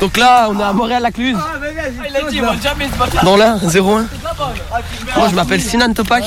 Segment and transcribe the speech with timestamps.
[0.00, 1.36] Donc là, on est à Montréal-la-Cluse.
[3.22, 4.06] Dans l'un, 01.
[5.16, 6.24] Moi, je m'appelle Sinan Topak.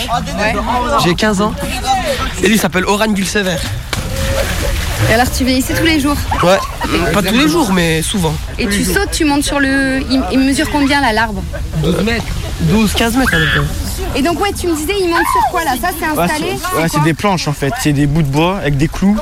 [1.03, 1.53] J'ai 15 ans.
[2.43, 3.57] Et lui il s'appelle Oran Gulsever.
[5.09, 6.57] Et alors tu viens ici tous les jours Ouais,
[7.13, 8.33] pas tous les jours, mais souvent.
[8.57, 9.99] Et tu sautes, tu montes sur le...
[10.09, 11.41] Il, il mesure combien là l'arbre?
[11.83, 12.25] 12 mètres.
[12.61, 13.59] 12, 15 mètres à peu près.
[14.15, 15.71] Et donc ouais, tu me disais, il monte sur quoi là?
[15.79, 18.27] Ça c'est Ouais, installé c'est ouais, c'est des planches en fait, c'est des bouts de
[18.27, 19.15] bois avec des clous.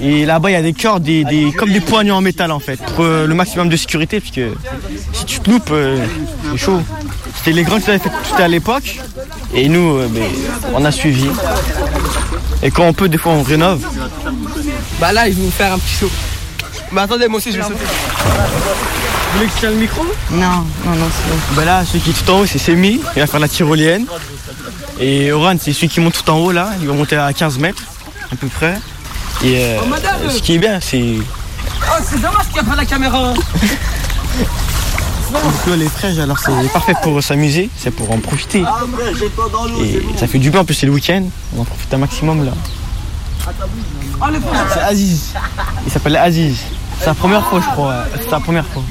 [0.00, 2.60] Et là-bas il y a des cordes, des, des- comme des poignées en métal en
[2.60, 4.54] fait, pour euh, le maximum de sécurité, parce que
[5.12, 5.98] si tu te loupes, euh,
[6.52, 6.80] c'est chaud.
[7.36, 8.98] C'était les grands qui avaient fait tout à l'époque,
[9.54, 10.24] et nous, euh, ben,
[10.74, 11.28] on a suivi.
[12.62, 13.82] Et quand on peut, des fois on rénove.
[15.00, 16.10] Bah là, ils vont nous faire un petit saut.
[16.92, 17.76] Bah attendez, moi aussi je vais sauter.
[19.32, 20.02] Vous voulez que je tienne le micro
[20.32, 20.40] Non,
[20.84, 21.36] non, non, c'est bon.
[21.56, 24.06] Bah là, celui qui est tout en haut, c'est Semi, il va faire la tyrolienne.
[24.98, 27.58] Et Oran, c'est celui qui monte tout en haut là, il va monter à 15
[27.58, 27.82] mètres,
[28.32, 28.78] à peu près.
[29.44, 29.78] Et euh,
[30.28, 31.16] ce qui est bien, c'est
[31.82, 33.32] Oh, c'est dommage qu'il n'y a pas la caméra.
[35.32, 38.64] Donc les fraîches, alors c'est parfait pour s'amuser, c'est pour en profiter.
[39.80, 41.22] Et ça fait du bien, en plus c'est le week-end,
[41.56, 42.52] on en profite un maximum là.
[44.74, 45.32] C'est Aziz,
[45.86, 46.58] il s'appelle Aziz.
[47.00, 47.94] C'est la première fois, je crois.
[48.20, 48.82] C'est la première fois.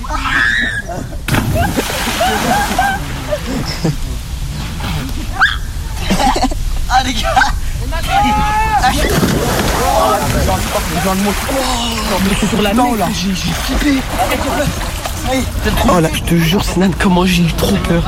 [15.87, 18.03] Oh là, je te jure, Sinan, comment j'ai eu trop peur.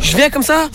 [0.00, 0.68] Je viens comme ça.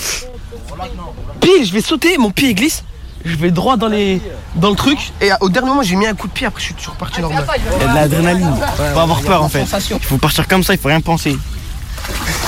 [1.41, 2.83] Pile, je vais sauter, mon pied il glisse.
[3.25, 4.21] Je vais droit dans les
[4.55, 6.65] dans le truc et au dernier moment j'ai mis un coup de pied après je
[6.65, 7.45] suis toujours parti normal.
[7.55, 8.55] Il y a de l'adrénaline,
[8.93, 9.61] faut avoir peur en fait.
[9.61, 9.97] Sensation.
[10.01, 11.37] Il faut partir comme ça, il faut rien penser.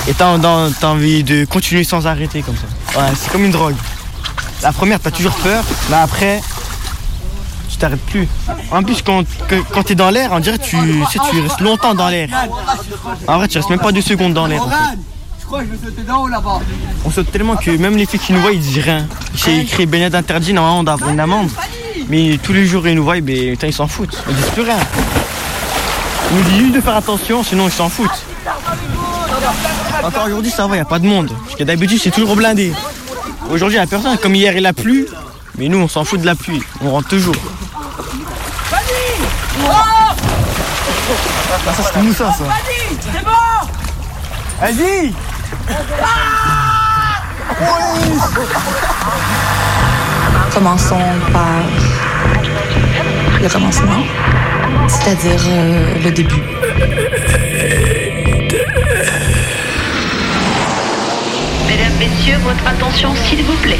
[0.06, 0.36] Et t'as
[0.82, 3.00] envie de continuer sans arrêter comme ça.
[3.00, 3.74] Ouais, c'est comme une drogue.
[4.62, 6.40] La première, t'as toujours peur, mais après,
[7.70, 8.28] tu t'arrêtes plus.
[8.70, 9.24] En plus, quand,
[9.72, 12.28] quand t'es dans l'air, on dirait que tu, tu sais, tu restes longtemps dans l'air.
[13.26, 14.62] En vrai, tu restes même pas deux secondes dans l'air.
[14.62, 14.98] en fait.
[15.46, 16.60] Crois que je vais sauter d'en haut là-bas.
[17.04, 19.06] On saute tellement que même les filles qui nous voient, ils disent rien.
[19.34, 21.50] J'ai écrit baignade interdit, normalement on doit avoir une amende.
[22.08, 24.20] Mais tous les jours ils nous voient, ben, putain, ils s'en foutent.
[24.28, 24.78] Ils disent plus rien.
[26.30, 28.24] Ils nous disent juste de faire attention, sinon ils s'en foutent.
[30.02, 31.30] Encore aujourd'hui ça va, il n'y a pas de monde.
[31.44, 32.72] Parce que d'habitude c'est toujours blindé.
[33.48, 35.06] Aujourd'hui il n'y a personne, comme hier il a plu.
[35.58, 37.36] Mais nous on s'en fout de la pluie, on rentre toujours.
[39.68, 40.14] Ah,
[41.72, 42.44] ça c'est Moussa ça.
[44.60, 45.12] Vas-y
[50.52, 50.96] Commençons
[51.32, 51.62] par
[53.42, 54.02] le commencement,
[54.88, 56.42] c'est-à-dire euh, le début.
[61.66, 63.78] Mesdames, Messieurs, votre attention s'il vous plaît.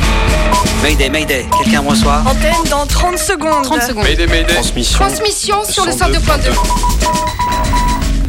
[0.82, 2.22] Mayday, Mayday, quelqu'un me reçoit?
[2.26, 3.62] Antenne dans 30 secondes.
[3.62, 4.04] 30 secondes.
[4.48, 4.98] Transmission.
[4.98, 7.35] Transmission sur le 102.2.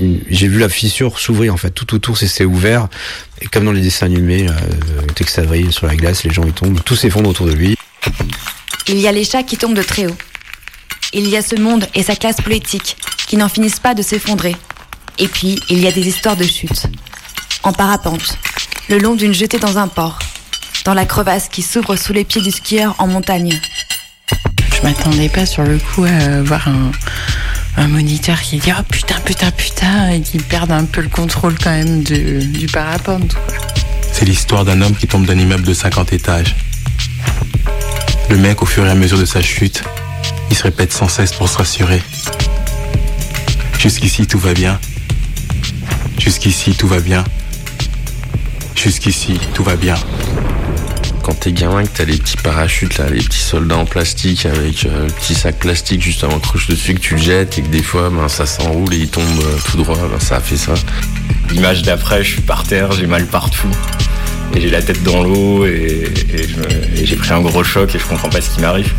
[0.00, 2.88] Une- J'ai vu la fissure s'ouvrir en fait, tout autour c'est c'est ouvert.
[3.40, 4.52] Et comme dans les dessins animés, euh,
[5.14, 7.76] Tex Avery sur la glace, les gens ils tombent, tout s'effondre autour de lui.
[8.88, 10.16] Il y a les chats qui tombent de très haut.
[11.12, 12.96] Il y a ce monde et sa classe politique
[13.26, 14.56] qui n'en finissent pas de s'effondrer.
[15.18, 16.86] Et puis, il y a des histoires de chute.
[17.62, 18.38] En parapente,
[18.88, 20.18] le long d'une jetée dans un port,
[20.84, 23.60] dans la crevasse qui s'ouvre sous les pieds du skieur en montagne.
[24.74, 26.90] Je m'attendais pas sur le coup à voir un,
[27.76, 31.54] un moniteur qui dit oh putain putain putain et qui perd un peu le contrôle
[31.62, 33.36] quand même du parapente.
[34.12, 36.56] C'est l'histoire d'un homme qui tombe d'un immeuble de 50 étages.
[38.28, 39.82] Le mec, au fur et à mesure de sa chute,
[40.50, 42.02] il se répète sans cesse pour se rassurer.
[43.78, 44.78] Jusqu'ici, tout va bien.
[46.18, 47.24] Jusqu'ici, tout va bien.
[48.76, 49.96] Jusqu'ici, tout va bien.
[51.30, 54.84] Quand t'es gamin, que t'as les petits parachutes, là, les petits soldats en plastique avec
[54.84, 57.84] euh, le petit sac plastique justement accroche dessus que tu le jettes et que des
[57.84, 60.74] fois ben, ça s'enroule et il tombe euh, tout droit, ben, ça a fait ça.
[61.52, 63.68] L'image d'après, je suis par terre, j'ai mal partout.
[64.56, 67.62] Et j'ai la tête dans l'eau et, et je me- et j'ai pris un gros
[67.62, 68.92] choc et je comprends pas ce qui m'arrive.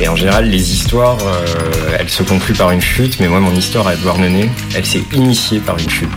[0.00, 3.54] Et en général, les histoires, euh, elles se concluent par une chute, mais moi, mon
[3.54, 6.08] histoire à Douarnenez, elle s'est initiée par une chute.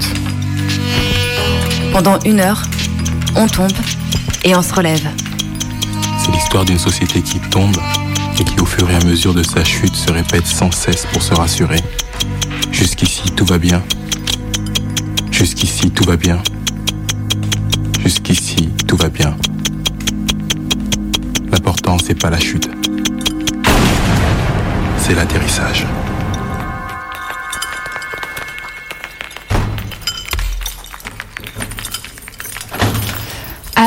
[1.94, 2.63] Pendant une heure,
[3.35, 3.71] on tombe
[4.44, 5.07] et on se relève.
[6.19, 7.78] C'est l'histoire d'une société qui tombe
[8.39, 11.22] et qui, au fur et à mesure de sa chute se répète sans cesse pour
[11.22, 11.81] se rassurer.
[12.72, 13.81] Jusqu'ici, tout va bien.
[15.31, 16.42] Jusqu'ici, tout va bien.
[18.00, 19.36] Jusqu'ici, tout va bien.
[21.51, 22.69] L'important, c'est pas la chute.
[25.00, 25.86] C'est l'atterrissage.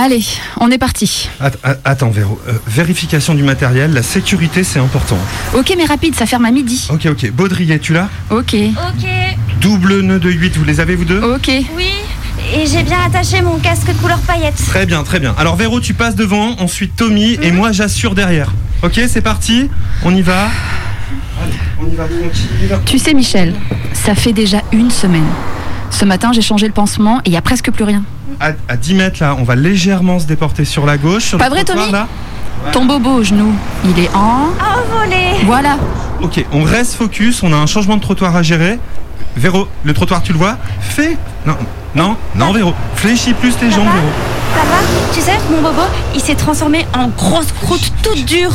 [0.02, 0.25] Allez,
[0.58, 1.29] on est parti.
[1.41, 2.41] Att- Attends, Véro.
[2.49, 5.19] Euh, vérification du matériel, la sécurité, c'est important.
[5.55, 6.88] Ok, mais rapide, ça ferme à midi.
[6.91, 7.31] Ok, ok.
[7.32, 8.55] Baudrier, tu l'as Ok.
[8.55, 9.06] Ok,
[9.61, 11.20] Double nœud de 8, vous les avez vous deux?
[11.23, 11.50] Ok.
[11.76, 11.85] oui.
[12.55, 14.56] Et j'ai bien attaché mon casque de couleur paillette.
[14.67, 15.35] Très bien, très bien.
[15.37, 18.50] Alors Véro, tu passes devant, ensuite Tommy, et moi j'assure derrière.
[18.82, 19.69] Ok, c'est parti
[20.03, 20.44] On y va
[21.43, 22.79] Allez, on y va tranquille.
[22.87, 23.55] Tu sais, Michel,
[23.93, 25.26] ça fait déjà une semaine.
[25.91, 28.03] Ce matin, j'ai changé le pansement et il y a presque plus rien.
[28.40, 31.25] À, à 10 mètres là, on va légèrement se déporter sur la gauche.
[31.25, 32.08] Sur Pas le vrai, trottoir, Tommy là.
[32.72, 33.52] Ton bobo au genou,
[33.84, 34.48] il est en.
[34.58, 35.76] Envolé Voilà.
[36.22, 38.78] Ok, on reste focus, on a un changement de trottoir à gérer.
[39.37, 40.56] Véro, le trottoir, tu le vois?
[40.81, 41.16] Fais
[41.46, 41.56] Non,
[41.94, 42.75] non, non, Véro.
[42.96, 44.08] Fléchis plus tes jambes, Véro.
[44.54, 44.82] Papa,
[45.14, 45.82] tu sais, mon bobo,
[46.14, 48.52] il s'est transformé en grosse croûte toute dure.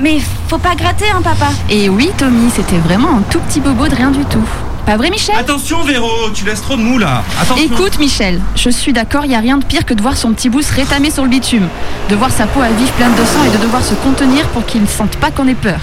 [0.00, 0.18] Mais
[0.48, 1.48] faut pas gratter, hein, papa.
[1.70, 4.44] Et oui, Tommy, c'était vraiment un tout petit bobo de rien du tout.
[4.88, 7.22] Pas vrai, Michel Attention, Véro, tu laisses trop de mou là.
[7.42, 7.62] Attention.
[7.62, 10.32] Écoute, Michel, je suis d'accord, il n'y a rien de pire que de voir son
[10.32, 11.68] petit bout se rétamer sur le bitume,
[12.08, 14.64] de voir sa peau à vif pleine de sang et de devoir se contenir pour
[14.64, 15.80] qu'il ne sente pas qu'on ait peur.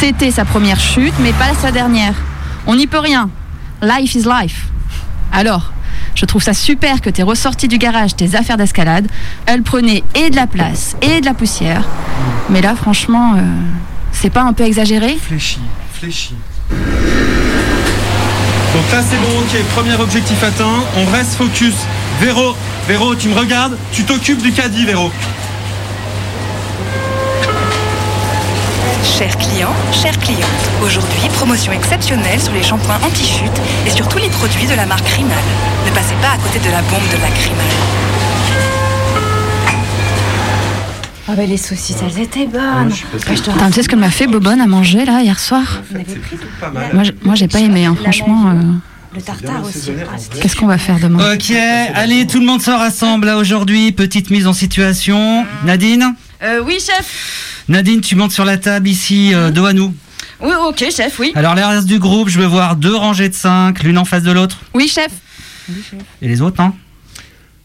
[0.00, 2.14] C'était sa première chute, mais pas sa dernière.
[2.66, 3.28] On n'y peut rien.
[3.82, 4.68] Life is life.
[5.30, 5.70] Alors,
[6.14, 9.06] je trouve ça super que tu aies ressorti du garage tes affaires d'escalade.
[9.44, 11.84] Elles prenaient et de la place et de la poussière.
[12.48, 13.42] Mais là, franchement, euh,
[14.12, 15.14] c'est pas un peu exagéré?
[15.20, 15.60] Fléchis,
[15.92, 16.36] fléchis.
[18.74, 21.74] Donc là c'est bon, ok, premier objectif atteint, on reste focus.
[22.20, 22.56] Véro,
[22.88, 25.12] Véro, tu me regardes, tu t'occupes du caddie, Véro.
[29.04, 30.42] Chers clients, chères clientes,
[30.82, 35.06] aujourd'hui promotion exceptionnelle sur les shampoings anti-chute et sur tous les produits de la marque
[35.06, 35.38] Rimal.
[35.86, 38.13] Ne passez pas à côté de la bombe de la Rimal.
[41.26, 42.92] Ah bah les saucisses, elles étaient bonnes.
[43.26, 45.82] Putain, tu sais ce que m'a fait Bobonne à manger là hier soir
[46.60, 46.90] Pas mal.
[46.92, 48.50] Moi, j'ai- moi j'ai pas aimé, hein, franchement.
[48.50, 48.62] euh,
[49.16, 49.90] Le tartare aussi.
[50.12, 51.50] Ah, Qu'est-ce qu'on va faire demain Ok,
[51.94, 53.92] allez, tout le monde se rassemble là aujourd'hui.
[53.92, 55.46] Petite mise en situation.
[55.64, 57.64] Nadine Euh, oui, chef.
[57.68, 59.94] Nadine, tu montes sur la table ici, euh, dos à nous.
[60.42, 61.32] Oui, ok, chef, oui.
[61.36, 64.24] Alors, les restes du groupe, je veux voir deux rangées de cinq, l'une en face
[64.24, 64.58] de l'autre.
[64.74, 65.08] Oui, chef.
[66.20, 66.72] Et les autres, non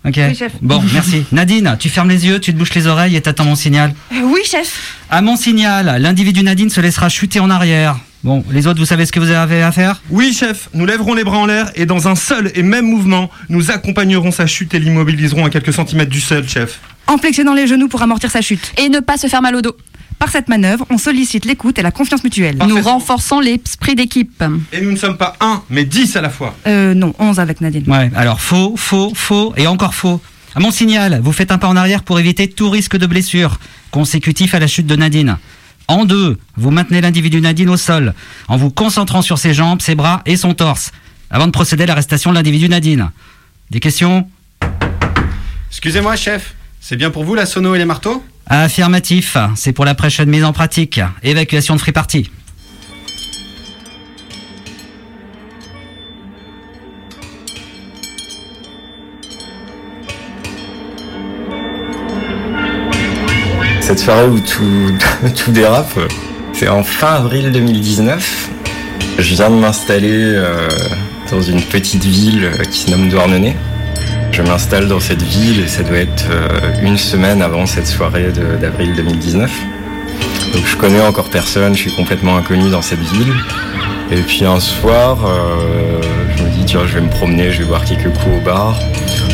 [0.06, 0.16] Ok.
[0.18, 0.54] Oui, chef.
[0.62, 1.26] Bon, merci.
[1.32, 3.94] Nadine, tu fermes les yeux, tu te bouches les oreilles et t'attends mon signal.
[4.14, 4.96] Euh, oui, chef.
[5.10, 7.98] À mon signal, l'individu Nadine se laissera chuter en arrière.
[8.24, 10.02] Bon, les autres, vous savez ce que vous avez à faire?
[10.10, 13.30] Oui, chef, nous lèverons les bras en l'air et dans un seul et même mouvement,
[13.48, 16.80] nous accompagnerons sa chute et l'immobiliserons à quelques centimètres du sol, chef.
[17.08, 18.74] En flexionnant les genoux pour amortir sa chute.
[18.78, 19.76] Et ne pas se faire mal au dos.
[20.20, 22.58] Par cette manœuvre, on sollicite l'écoute et la confiance mutuelle.
[22.68, 24.44] Nous renforçons l'esprit d'équipe.
[24.74, 26.56] Et nous ne sommes pas un, mais dix à la fois.
[26.68, 27.90] Euh, non, 11 avec Nadine.
[27.90, 30.22] Ouais, alors faux, faux, faux et encore faux.
[30.56, 33.60] À mon signal, vous faites un pas en arrière pour éviter tout risque de blessure,
[33.92, 35.38] consécutif à la chute de Nadine.
[35.88, 38.14] En deux, vous maintenez l'individu Nadine au sol,
[38.50, 40.92] en vous concentrant sur ses jambes, ses bras et son torse,
[41.32, 43.10] avant de procéder à l'arrestation de l'individu Nadine.
[43.72, 44.28] Des questions?
[45.70, 46.56] Excusez-moi, chef.
[46.82, 48.24] C'est bien pour vous la sono et les marteaux?
[48.52, 51.00] Affirmatif, c'est pour la prochaine mise en pratique.
[51.22, 52.32] Évacuation de free party.
[63.82, 64.98] Cette soirée où tout,
[65.36, 66.00] tout dérape,
[66.54, 68.50] c'est en fin avril 2019.
[69.20, 70.68] Je viens de m'installer euh,
[71.30, 73.56] dans une petite ville euh, qui se nomme Douarnenez.
[74.32, 78.32] Je m'installe dans cette ville et ça doit être euh, une semaine avant cette soirée
[78.62, 79.52] d'avril 2019.
[80.54, 83.34] Donc je connais encore personne, je suis complètement inconnu dans cette ville.
[84.12, 86.02] Et puis un soir, euh,
[86.36, 88.80] je me dis tiens je vais me promener, je vais boire quelques coups au bar.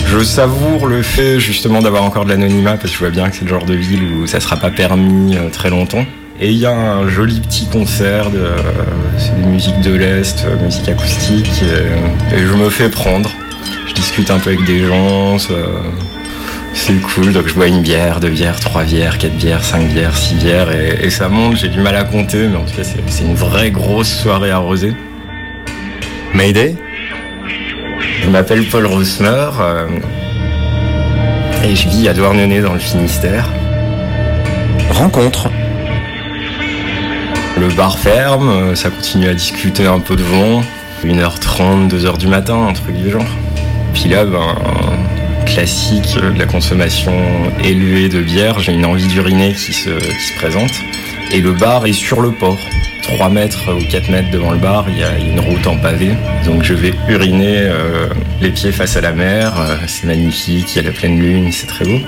[0.08, 3.36] Je savoure le fait justement d'avoir encore de l'anonymat parce que je vois bien que
[3.36, 6.06] c'est le genre de ville où ça sera pas permis euh, très longtemps.
[6.42, 11.64] Et il y a un joli petit concert de euh, de l'Est, musique acoustique,
[12.34, 13.30] et je me fais prendre.
[13.96, 15.38] Je discute un peu avec des gens,
[16.74, 20.18] c'est cool, donc je bois une bière, deux bières, trois bières, quatre bières, cinq bières,
[20.18, 22.84] six bières, et, et ça monte, j'ai du mal à compter, mais en tout cas
[22.84, 24.94] c'est une vraie grosse soirée arrosée.
[26.34, 26.76] Mayday?
[28.22, 29.88] Je m'appelle Paul Rossmer, euh,
[31.64, 33.48] et je vis à Douarnenez dans le Finistère.
[34.90, 35.50] Rencontre.
[37.58, 40.62] Le bar ferme, euh, ça continue à discuter un peu devant.
[41.06, 43.24] 1h30, 2h du matin, un truc du genre.
[43.96, 44.56] Puis là, ben,
[45.46, 47.14] classique de la consommation
[47.64, 50.72] élevée de bière, j'ai une envie d'uriner qui se, qui se présente.
[51.32, 52.60] Et le bar est sur le port.
[53.04, 56.12] 3 mètres ou 4 mètres devant le bar, il y a une route en pavé.
[56.46, 58.10] Donc je vais uriner euh,
[58.42, 59.54] les pieds face à la mer.
[59.60, 62.00] Euh, c'est magnifique, il y a la pleine lune, c'est très beau.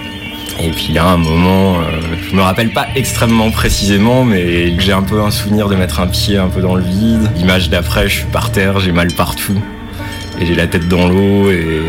[0.60, 1.84] Et puis là, un moment, euh,
[2.30, 6.08] je me rappelle pas extrêmement précisément, mais j'ai un peu un souvenir de mettre un
[6.08, 7.30] pied un peu dans le vide.
[7.36, 9.62] L'image d'après, je suis par terre, j'ai mal partout.
[10.40, 11.82] Et j'ai la tête dans l'eau et,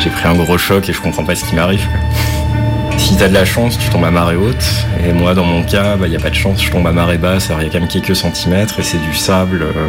[0.00, 1.86] j'ai pris un gros choc et je comprends pas ce qui m'arrive.
[2.98, 4.86] Si t'as de la chance, tu tombes à marée haute.
[5.06, 7.18] Et moi, dans mon cas, il n'y a pas de chance, je tombe à marée
[7.18, 7.50] basse.
[7.50, 9.62] Alors il y a quand même quelques centimètres et c'est du sable.
[9.62, 9.88] euh,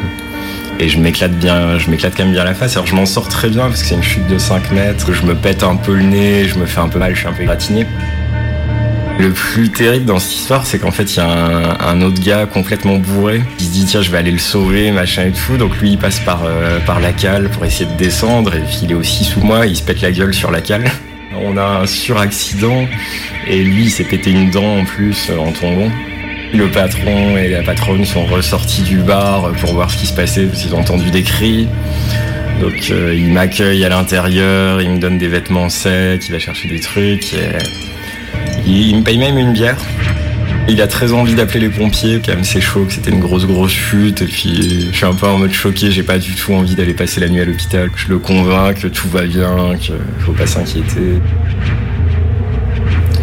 [0.80, 2.74] et je m'éclate bien, je m'éclate quand même bien la face.
[2.76, 5.12] Alors je m'en sors très bien parce que c'est une chute de 5 mètres.
[5.12, 7.28] Je me pète un peu le nez, je me fais un peu mal, je suis
[7.28, 7.88] un peu gratiné.
[9.20, 12.46] Le plus terrible dans cette histoire, c'est qu'en fait, il y a un, autre gars
[12.46, 15.58] complètement bourré qui se dit tiens, je vais aller le sauver, machin et tout.
[15.58, 18.54] Donc lui, il passe par, euh, la cale pour essayer de descendre.
[18.56, 20.86] Et puis il est aussi sous moi, il se pète la gueule sur la cale.
[21.42, 22.88] On a un suraccident
[23.48, 25.92] et lui, il s'est pété une dent en plus euh, en tombant.
[26.54, 30.46] Le patron et la patronne sont ressortis du bar pour voir ce qui se passait
[30.46, 31.68] parce qu'ils ont entendu des cris.
[32.62, 36.70] Donc euh, il m'accueille à l'intérieur, il me donne des vêtements secs, il va chercher
[36.70, 37.36] des trucs.
[38.68, 39.78] Il, me paye même une bière.
[40.68, 43.46] Il a très envie d'appeler les pompiers, quand même c'est chaud, que c'était une grosse
[43.46, 44.22] grosse chute.
[44.22, 46.94] Et puis je suis un peu en mode choqué, j'ai pas du tout envie d'aller
[46.94, 47.90] passer la nuit à l'hôpital.
[47.96, 51.22] Je le convainc que tout va bien, qu'il faut pas s'inquiéter.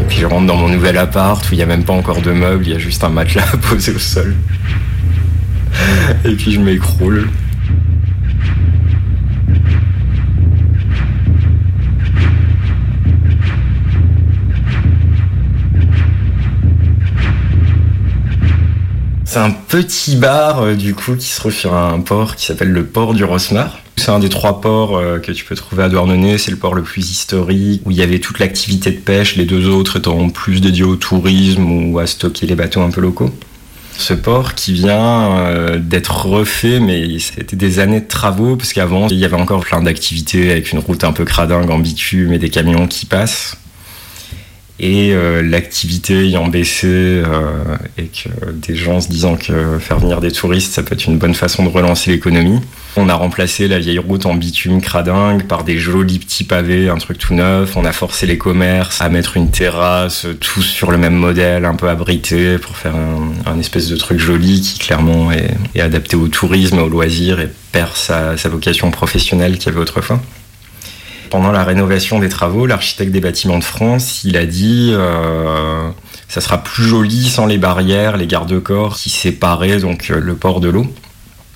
[0.00, 2.22] Et puis je rentre dans mon nouvel appart où il y a même pas encore
[2.22, 4.34] de meubles, il y a juste un matelas posé au sol.
[6.24, 7.28] Et puis je m'écroule.
[19.34, 22.70] C'est un petit bar euh, du coup qui se trouve sur un port qui s'appelle
[22.70, 23.80] le port du Rosmar.
[23.96, 26.38] C'est un des trois ports euh, que tu peux trouver à Douarnenez.
[26.38, 29.34] C'est le port le plus historique où il y avait toute l'activité de pêche.
[29.34, 33.00] Les deux autres étant plus dédiés au tourisme ou à stocker les bateaux un peu
[33.00, 33.34] locaux.
[33.98, 39.08] Ce port qui vient euh, d'être refait, mais c'était des années de travaux parce qu'avant
[39.08, 42.50] il y avait encore plein d'activités avec une route un peu cradingue en bitume des
[42.50, 43.56] camions qui passent.
[44.80, 50.20] Et euh, l'activité ayant baissé euh, et que des gens se disant que faire venir
[50.20, 52.60] des touristes, ça peut être une bonne façon de relancer l'économie.
[52.96, 56.96] On a remplacé la vieille route en bitume cradingue par des jolis petits pavés, un
[56.96, 57.76] truc tout neuf.
[57.76, 61.74] On a forcé les commerces à mettre une terrasse, tous sur le même modèle, un
[61.76, 66.26] peu abrité, pour faire un, espèce de truc joli qui clairement est, est adapté au
[66.26, 70.20] tourisme, au loisir et perd sa, sa vocation professionnelle qu'il y avait autrefois
[71.30, 75.88] pendant la rénovation des travaux, l'architecte des bâtiments de France, il a dit euh,
[76.28, 80.60] ça sera plus joli sans les barrières, les garde-corps qui séparaient donc euh, le port
[80.60, 80.86] de l'eau.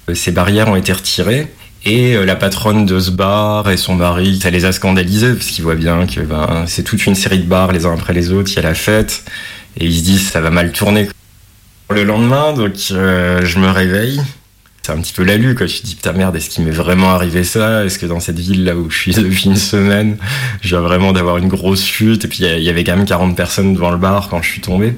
[0.09, 1.49] Euh, Ces barrières ont été retirées
[1.85, 5.63] et la patronne de ce bar et son mari, ça les a scandalisés parce qu'ils
[5.63, 8.51] voient bien que ben, c'est toute une série de bars les uns après les autres,
[8.51, 9.23] il y a la fête
[9.77, 11.09] et ils se disent ça va mal tourner.
[11.91, 14.21] Le lendemain, donc je me réveille
[14.89, 15.67] c'est un petit peu l'alu quoi.
[15.67, 17.85] Je me dis putain merde, est-ce qu'il m'est vraiment arrivé ça?
[17.85, 20.17] Est-ce que dans cette ville là où je suis depuis une semaine,
[20.63, 22.25] je viens vraiment d'avoir une grosse chute?
[22.25, 24.63] Et puis il y avait quand même 40 personnes devant le bar quand je suis
[24.63, 24.97] tombé.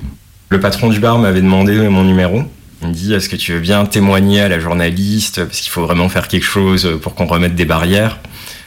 [0.48, 2.44] Le patron du bar m'avait demandé mon numéro.
[2.82, 5.44] Il me dit est-ce que tu veux bien témoigner à la journaliste?
[5.44, 8.20] Parce qu'il faut vraiment faire quelque chose pour qu'on remette des barrières.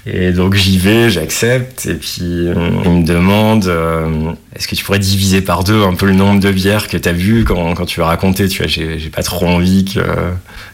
[0.05, 5.00] Et donc j'y vais, j'accepte, et puis il me demande euh, est-ce que tu pourrais
[5.00, 7.86] diviser par deux un peu le nombre de bières que tu as vu quand, quand
[7.86, 10.01] tu vas raconter Tu vois, j'ai pas trop envie que,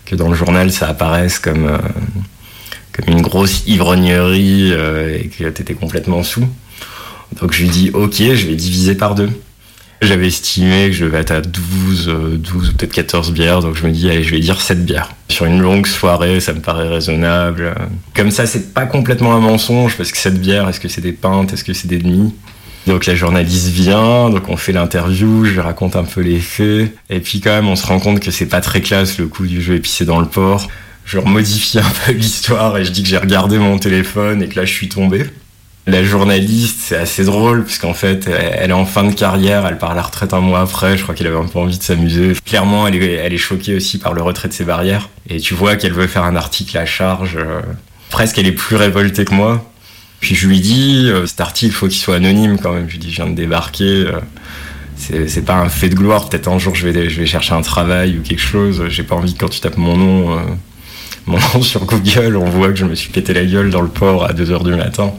[0.06, 1.78] que dans le journal ça apparaisse comme, euh,
[2.92, 6.48] comme une grosse ivrognerie euh, et que tu étais complètement sous.
[7.40, 9.30] Donc je lui dis ok, je vais diviser par deux.
[10.02, 13.76] J'avais estimé que je devais être à 12, euh, 12 ou peut-être 14 bières, donc
[13.76, 15.12] je me dis, allez, je vais dire 7 bières.
[15.28, 17.76] Sur une longue soirée, ça me paraît raisonnable.
[18.16, 21.12] Comme ça, c'est pas complètement un mensonge, parce que 7 bières, est-ce que c'est des
[21.12, 22.34] pintes, est-ce que c'est des demi?
[22.88, 27.20] Donc la journaliste vient, donc on fait l'interview, je raconte un peu les faits, et
[27.20, 29.62] puis quand même on se rend compte que c'est pas très classe le coup du
[29.62, 30.68] jeu épicé dans le port.
[31.06, 34.56] Je remodifie un peu l'histoire et je dis que j'ai regardé mon téléphone et que
[34.56, 35.26] là je suis tombé.
[35.88, 39.92] La journaliste, c'est assez drôle, puisqu'en fait, elle est en fin de carrière, elle part
[39.92, 42.34] à la retraite un mois après, je crois qu'elle avait un peu envie de s'amuser.
[42.46, 45.56] Clairement, elle est, elle est choquée aussi par le retrait de ses barrières, et tu
[45.56, 47.38] vois qu'elle veut faire un article à charge.
[47.38, 47.62] euh,
[48.12, 49.66] presque, elle est plus révoltée que moi.
[50.20, 52.86] Puis je lui dis, euh, cet article, il faut qu'il soit anonyme quand même.
[52.88, 54.20] Je lui dis, je viens de débarquer, euh,
[54.96, 57.62] c'est pas un fait de gloire, peut-être un jour je vais, je vais chercher un
[57.62, 58.84] travail ou quelque chose.
[58.90, 60.40] J'ai pas envie que quand tu tapes mon nom,
[61.26, 63.88] mon nom sur Google, on voit que je me suis pété la gueule dans le
[63.88, 65.14] port à 2h du matin.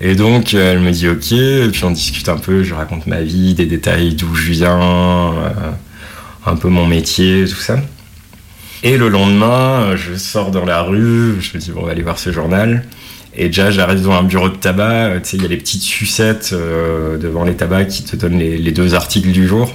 [0.00, 3.06] Et donc, euh, elle me dit ok, et puis on discute un peu, je raconte
[3.06, 5.70] ma vie, des détails d'où je viens, euh,
[6.44, 7.78] un peu mon métier, tout ça.
[8.82, 11.92] Et le lendemain, euh, je sors dans la rue, je me dis bon, on va
[11.92, 12.84] aller voir ce journal.
[13.34, 15.82] Et déjà, j'arrive devant un bureau de tabac, tu sais, il y a les petites
[15.82, 19.74] sucettes devant les tabacs qui te donnent les, deux articles du jour.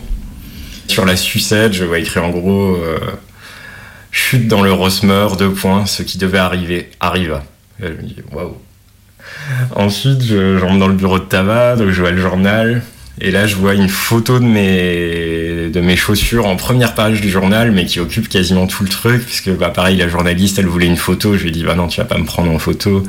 [0.88, 2.80] Sur la sucette, je vois écrit en gros
[4.10, 7.44] chute dans le Rosmer, deux points, ce qui devait arriver arriva.
[7.84, 8.56] Et je me dis waouh.
[9.76, 12.82] Ensuite, je, rentre dans le bureau de tabac, donc je vois le journal.
[13.20, 17.30] Et là, je vois une photo de mes, de mes chaussures en première page du
[17.30, 20.88] journal, mais qui occupe quasiment tout le truc, puisque bah, pareil, la journaliste, elle voulait
[20.88, 21.36] une photo.
[21.38, 23.04] Je lui ai dit, bah non, tu vas pas me prendre en photo.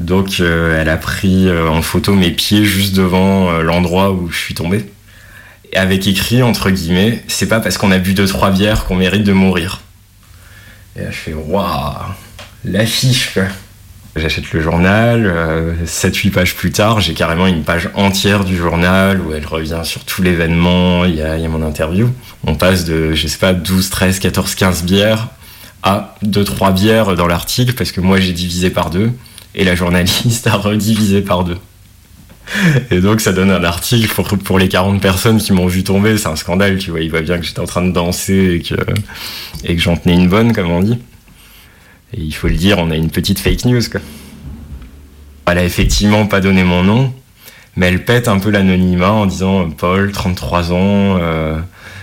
[0.00, 4.30] Donc, euh, elle a pris euh, en photo mes pieds juste devant euh, l'endroit où
[4.30, 4.86] je suis tombé.
[5.74, 9.24] Avec écrit, entre guillemets, c'est pas parce qu'on a bu deux, trois bières qu'on mérite
[9.24, 9.80] de mourir.
[10.96, 11.94] Et là, je fais, waouh,
[12.64, 13.44] l'affiche, quoi.
[14.14, 19.18] J'achète le journal, euh, 7-8 pages plus tard, j'ai carrément une page entière du journal
[19.22, 22.10] où elle revient sur tout l'événement, il y y a mon interview.
[22.46, 25.28] On passe de, je sais pas, 12, 13, 14, 15 bières
[25.82, 29.12] à 2-3 bières dans l'article parce que moi j'ai divisé par deux
[29.54, 31.58] et la journaliste a redivisé par deux.
[32.90, 36.18] Et donc ça donne un article pour, pour les 40 personnes qui m'ont vu tomber,
[36.18, 38.62] c'est un scandale, tu vois, il voit bien que j'étais en train de danser et
[38.62, 38.74] que,
[39.64, 40.98] et que j'en tenais une bonne, comme on dit.
[42.14, 43.82] Et il faut le dire, on a une petite fake news.
[45.46, 47.12] Elle a effectivement pas donné mon nom,
[47.76, 51.58] mais elle pète un peu l'anonymat en disant Paul, 33 ans, euh,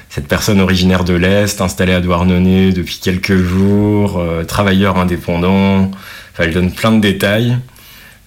[0.09, 5.91] cette personne originaire de l'Est, installée à Douarnenez depuis quelques jours, euh, travailleur indépendant.
[6.37, 7.57] Elle donne plein de détails.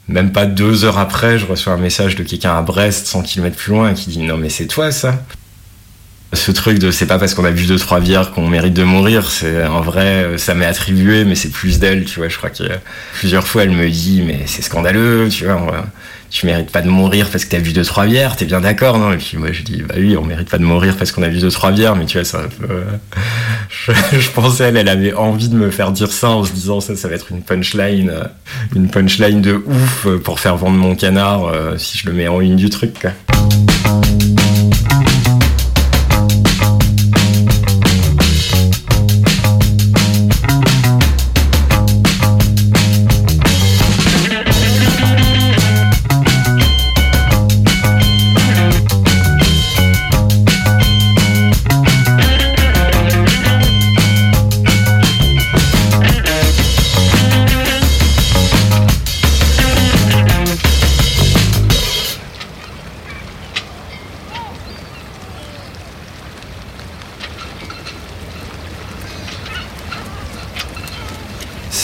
[0.09, 3.57] Même pas deux heures après, je reçois un message de quelqu'un à Brest, 100 km
[3.57, 5.23] plus loin, qui dit Non, mais c'est toi ça
[6.33, 8.85] ce truc de c'est pas parce qu'on a bu deux trois bières qu'on mérite de
[8.85, 12.51] mourir, c'est en vrai ça m'est attribué mais c'est plus d'elle, tu vois, je crois
[12.51, 12.65] que
[13.15, 15.85] plusieurs fois elle me dit mais c'est scandaleux, tu vois,
[16.33, 18.99] tu mérites pas de mourir parce que t'as bu deux trois bières, t'es bien d'accord
[18.99, 19.12] non?
[19.12, 21.29] Et puis moi je dis bah oui, on mérite pas de mourir parce qu'on a
[21.29, 22.85] bu deux trois bières, mais tu vois ça euh,
[23.69, 26.97] je, je pensais elle avait envie de me faire dire ça en se disant ça
[26.97, 28.25] ça va être une punchline euh,
[28.75, 32.29] une punchline de ouf euh, pour faire vendre mon canard euh, si je le mets
[32.29, 33.11] en une du truc quoi.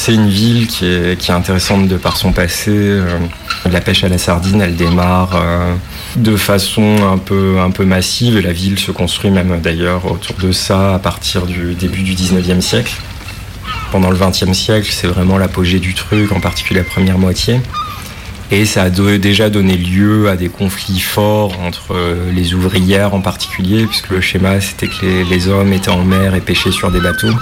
[0.08, 2.70] C'est une ville qui est, intéressante de par son passé.
[2.72, 3.18] Euh,
[3.70, 5.74] La pêche à la sardine, elle démarre euh,
[6.16, 10.98] de façon un peu, massive la ville se construit même d'ailleurs autour de ça à
[10.98, 12.94] partir du début du 19e siècle.
[13.92, 17.60] Pendant le 20e siècle, c'est vraiment l'apogée du truc, en particulier la première moitié.
[18.50, 23.20] Et ça a déjà donné lieu à des conflits forts entre euh, les ouvrières en
[23.20, 27.00] particulier, puisque le schéma c'était que les hommes étaient en mer et pêchaient sur des
[27.00, 27.34] bateaux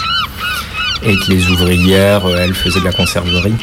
[1.06, 3.54] et que les ouvrières, euh, elles, faisaient de la conserverie.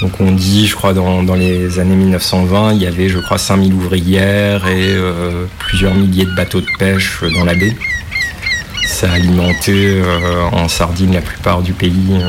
[0.00, 3.72] Donc on dit, je crois, dans, les années 1920, il y avait, je crois, 5000
[3.74, 7.74] ouvrières et euh, plusieurs milliers de bateaux de pêche euh, dans la baie.
[8.86, 10.00] Ça alimentait
[10.52, 12.22] en Sardine la plupart du pays.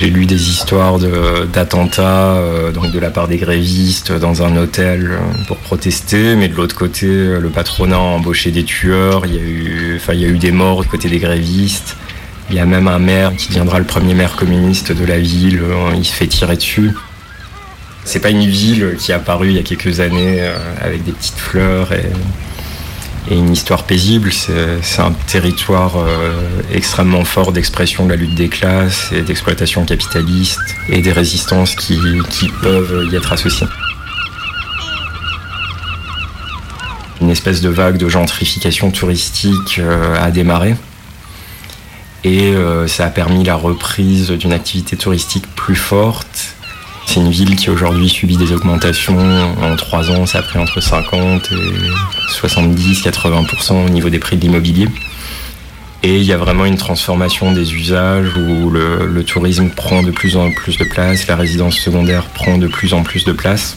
[0.00, 4.56] J'ai lu des histoires de- d'attentats euh, donc de la part des grévistes dans un
[4.56, 5.12] hôtel
[5.46, 9.24] pour protester, mais de l'autre côté, le patronat a embauché des tueurs.
[9.26, 11.96] Il y a eu, enfin, il y a eu des morts du côté des grévistes.
[12.50, 15.60] Il y a même un maire qui deviendra le premier maire communiste de la ville.
[15.62, 16.92] euh, Il se fait tirer dessus.
[18.04, 21.12] C'est pas une ville qui est apparue il y a quelques années euh, avec des
[21.12, 22.10] petites fleurs et,
[23.30, 24.30] une histoire paisible.
[24.82, 30.60] C'est un territoire euh, extrêmement fort d'expression de la lutte des classes et d'exploitation capitaliste
[30.90, 31.98] et des résistances qui,
[32.60, 33.66] peuvent y être associées.
[37.22, 39.80] Une espèce de vague de gentrification touristique
[40.20, 40.74] a démarré
[42.24, 46.54] et euh, ça a permis la reprise d'une activité touristique plus forte.
[47.06, 49.18] C'est une ville qui aujourd'hui subit des augmentations.
[49.62, 54.42] En trois ans, ça a pris entre 50 et 70-80% au niveau des prix de
[54.42, 54.88] l'immobilier.
[56.02, 60.10] Et il y a vraiment une transformation des usages où le, le tourisme prend de
[60.10, 63.76] plus en plus de place, la résidence secondaire prend de plus en plus de place.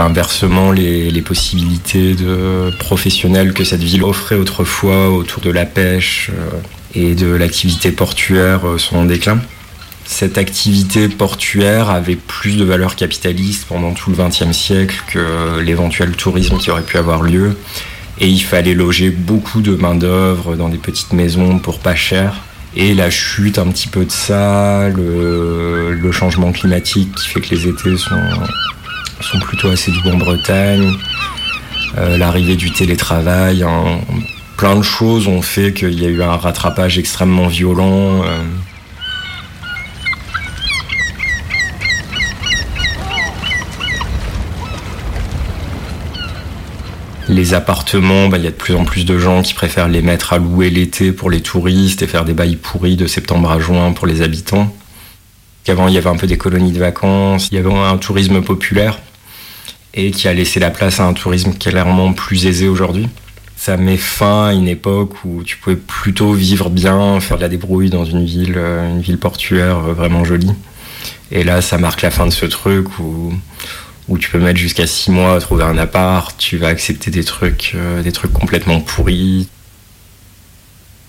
[0.00, 6.50] Inversement, les, possibilités de professionnels que cette ville offrait autrefois autour de la pêche euh,
[6.94, 9.40] et de l'activité portuaire euh, sont en déclin.
[10.04, 16.12] Cette activité portuaire avait plus de valeur capitaliste pendant tout le XXe siècle que l'éventuel
[16.12, 17.58] tourisme qui aurait pu avoir lieu.
[18.20, 22.36] Et il fallait loger beaucoup de main-d'œuvre dans des petites maisons pour pas cher.
[22.76, 27.66] Et la chute un petit peu de ça, le changement climatique qui fait que les
[27.66, 28.14] étés sont,
[29.20, 30.92] sont plutôt assez doux en Bretagne,
[31.96, 33.64] euh, l'arrivée du télétravail,
[34.56, 38.22] plein de choses ont fait qu'il y a eu un rattrapage extrêmement violent.
[38.24, 38.42] euh.
[47.28, 50.00] Les appartements, bah, il y a de plus en plus de gens qui préfèrent les
[50.00, 53.60] mettre à louer l'été pour les touristes et faire des bails pourris de septembre à
[53.60, 54.74] juin pour les habitants.
[55.64, 58.40] Qu'avant, il y avait un peu des colonies de vacances, il y avait un tourisme
[58.40, 58.98] populaire
[59.94, 63.08] et qui a laissé la place à un tourisme clairement plus aisé aujourd'hui.
[63.56, 67.48] Ça met fin à une époque où tu pouvais plutôt vivre bien, faire de la
[67.48, 70.52] débrouille dans une ville, euh, une ville portuaire euh, vraiment jolie.
[71.32, 73.32] Et là, ça marque la fin de ce truc où,
[74.18, 77.72] tu peux mettre jusqu'à six mois à trouver un appart, tu vas accepter des trucs,
[77.74, 79.48] euh, des trucs complètement pourris.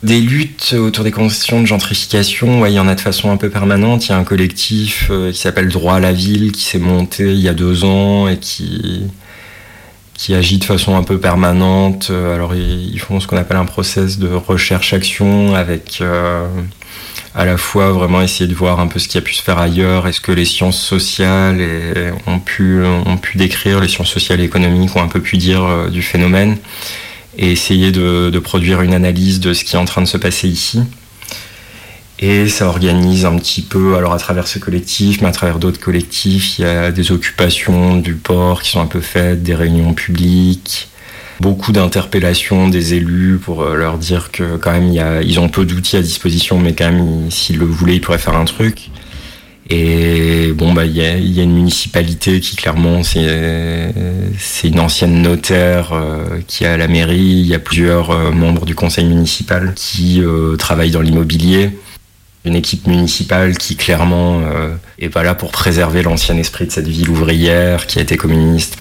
[0.02, 3.50] Des luttes autour des questions de gentrification, il y en a de façon un peu
[3.50, 4.06] permanente.
[4.06, 7.34] Il y a un collectif euh, qui s'appelle Droit à la ville qui s'est monté
[7.34, 9.10] il y a deux ans et qui,
[10.30, 12.08] agit de façon un peu permanente.
[12.12, 16.48] Euh, Alors ils font ce qu'on appelle un process de recherche-action avec euh,
[17.36, 19.58] à la fois vraiment essayer de voir un peu ce qui a pu se faire
[19.58, 21.62] ailleurs et ce que les sciences sociales
[22.26, 22.86] ont, pu,
[23.36, 26.56] décrire, les sciences sociales et économiques ont un peu pu dire du phénomène
[27.40, 30.48] et essayer de, produire une analyse de ce qui est en train de se passer
[30.50, 30.82] ici.
[32.20, 35.80] Et ça organise un petit peu, alors à travers ce collectif, mais à travers d'autres
[35.80, 39.94] collectifs, il y a des occupations du port qui sont un peu faites, des réunions
[39.94, 40.90] publiques,
[41.40, 45.40] beaucoup d'interpellations des élus pour euh, leur dire que quand même il y a, ils
[45.40, 48.36] ont peu d'outils à disposition, mais quand même ils- s'ils le voulaient, ils pourraient faire
[48.36, 48.90] un truc.
[49.72, 55.92] Et bon, bah, il y a, a une municipalité qui clairement, c'est une ancienne notaire
[55.94, 57.20] euh, qui à la mairie.
[57.20, 61.78] Il y a plusieurs euh, membres du conseil municipal qui euh, travaillent dans l'immobilier.
[62.46, 64.42] Une équipe municipale qui clairement
[64.98, 68.78] est pas là pour préserver l'ancien esprit de cette ville ouvrière qui a été communiste.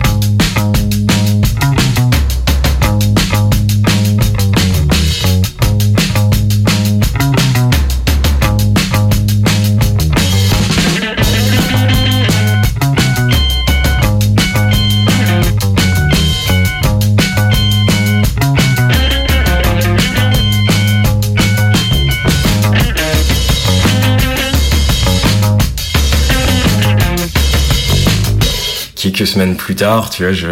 [29.26, 30.48] Semaines plus tard, tu vois, je,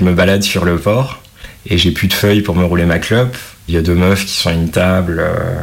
[0.00, 1.22] me balade sur le port
[1.66, 3.36] et j'ai plus de feuilles pour me rouler ma clope.
[3.68, 5.62] Il y a deux meufs qui sont à une table euh,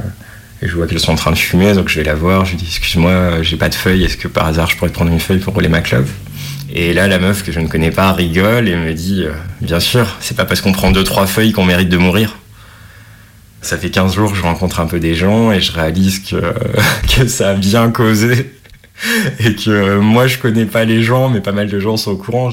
[0.61, 2.45] et je vois qu'elles sont en train de fumer, donc je vais la voir.
[2.45, 5.11] Je lui dis Excuse-moi, j'ai pas de feuilles, est-ce que par hasard je pourrais prendre
[5.11, 6.07] une feuille pour rouler ma clope?
[6.73, 9.79] Et là, la meuf que je ne connais pas rigole et me dit euh, Bien
[9.79, 12.37] sûr, c'est pas parce qu'on prend deux, trois feuilles qu'on mérite de mourir.
[13.61, 17.27] Ça fait 15 jours que je rencontre un peu des gens et je réalise que
[17.27, 18.51] ça a bien causé
[19.39, 22.11] et que euh, moi je connais pas les gens mais pas mal de gens sont
[22.11, 22.51] au courant.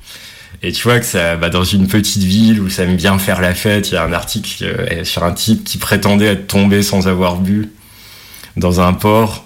[0.62, 3.40] Et tu vois que ça bah, dans une petite ville où ça aime bien faire
[3.40, 6.82] la fête il y a un article euh, sur un type qui prétendait être tombé
[6.82, 7.70] sans avoir bu
[8.56, 9.44] dans un port.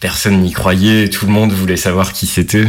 [0.00, 2.66] Personne n'y croyait tout le monde voulait savoir qui c'était.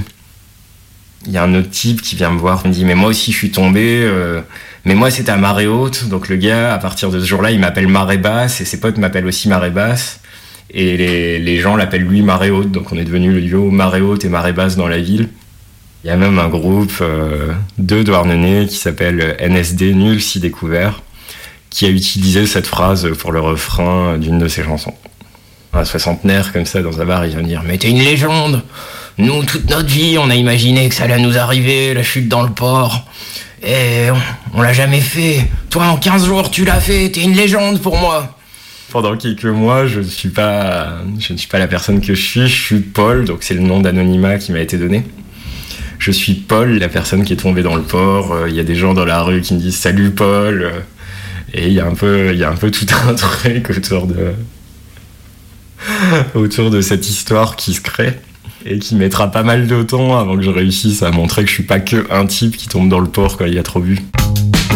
[1.25, 3.09] Il y a un autre type qui vient me voir il me dit mais moi
[3.09, 4.41] aussi je suis tombé euh,
[4.85, 7.59] mais moi c'était à marée haute donc le gars à partir de ce jour-là il
[7.59, 10.19] m'appelle marée basse et ses potes m'appellent aussi marée basse
[10.75, 14.25] et les, gens l'appellent lui marée haute, donc on est devenu le duo marée haute
[14.25, 15.29] et marée basse dans la ville.
[16.03, 21.01] Il y a même un groupe euh, de Douarnenez qui s'appelle NSD Nul si découvert,
[21.69, 24.93] qui a utilisé cette phrase pour le refrain d'une de ses chansons.
[25.73, 28.61] Un soixantenaire comme ça dans un bar, il vient dire Mais t'es une légende
[29.17, 32.43] Nous, toute notre vie, on a imaginé que ça allait nous arriver, la chute dans
[32.43, 33.05] le port.
[33.63, 35.47] Et on, on l'a jamais fait.
[35.69, 38.34] Toi, en 15 jours, tu l'as fait, t'es une légende pour moi
[38.91, 41.01] pendant quelques mois, je ne suis pas,
[41.53, 42.47] la personne que je suis.
[42.47, 45.03] Je suis Paul, donc c'est le nom d'anonymat qui m'a été donné.
[45.99, 48.33] Je suis Paul, la personne qui est tombée dans le port.
[48.33, 50.63] Euh, Il y a des gens dans la rue qui me disent salut Paul.
[50.63, 50.79] Euh,
[51.53, 54.07] Et il y a un peu, il y a un peu tout un truc autour
[54.07, 54.33] de,
[56.33, 58.13] autour de cette histoire qui se crée
[58.65, 61.53] et qui mettra pas mal de temps avant que je réussisse à montrer que je
[61.53, 63.79] suis pas que un type qui tombe dans le port quand il y a trop
[63.79, 63.99] bu.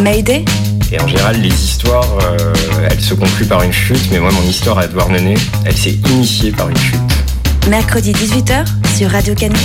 [0.01, 0.45] Mayday?
[0.91, 4.41] Et en général, les histoires, euh, elles se concluent par une chute, mais moi, mon
[4.49, 6.99] histoire à Douarnenez, elle s'est initiée par une chute.
[7.69, 8.65] Mercredi 18h
[8.97, 9.55] sur Radio Canu.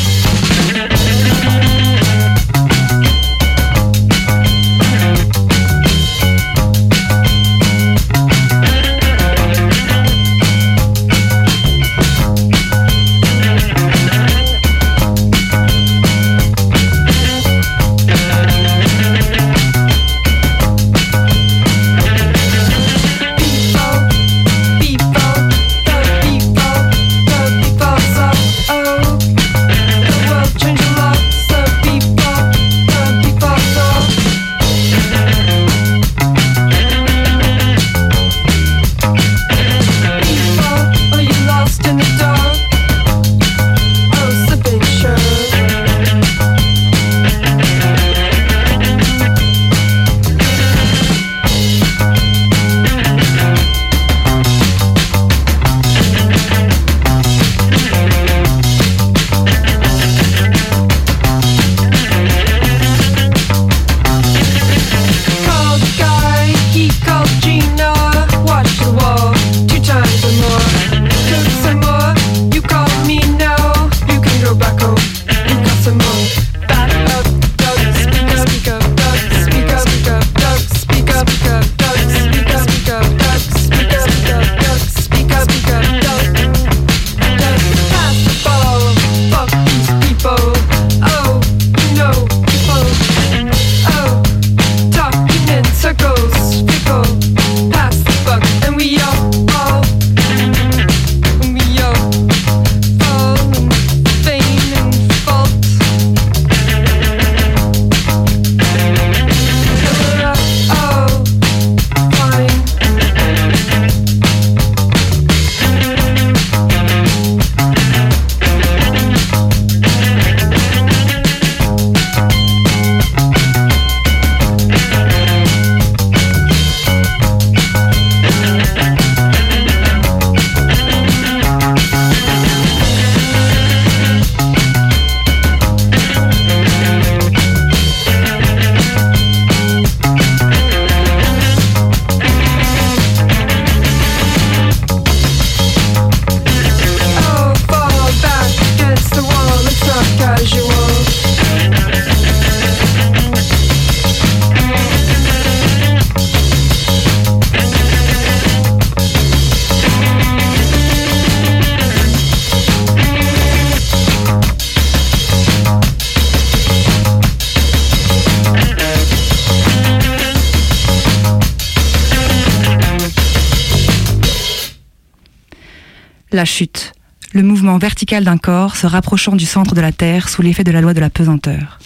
[176.44, 176.92] La chute,
[177.33, 180.72] le mouvement vertical d'un corps se rapprochant du centre de la Terre sous l'effet de
[180.72, 181.78] la loi de la pesanteur.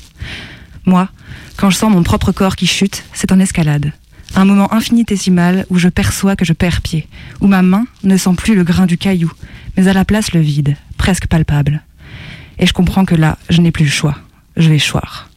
[0.84, 1.08] Moi,
[1.56, 3.92] quand je sens mon propre corps qui chute, c'est en escalade.
[4.34, 7.06] Un moment infinitésimal où je perçois que je perds pied,
[7.40, 9.30] où ma main ne sent plus le grain du caillou,
[9.76, 11.84] mais à la place le vide, presque palpable.
[12.58, 14.18] Et je comprends que là, je n'ai plus le choix.
[14.56, 15.30] Je vais choir.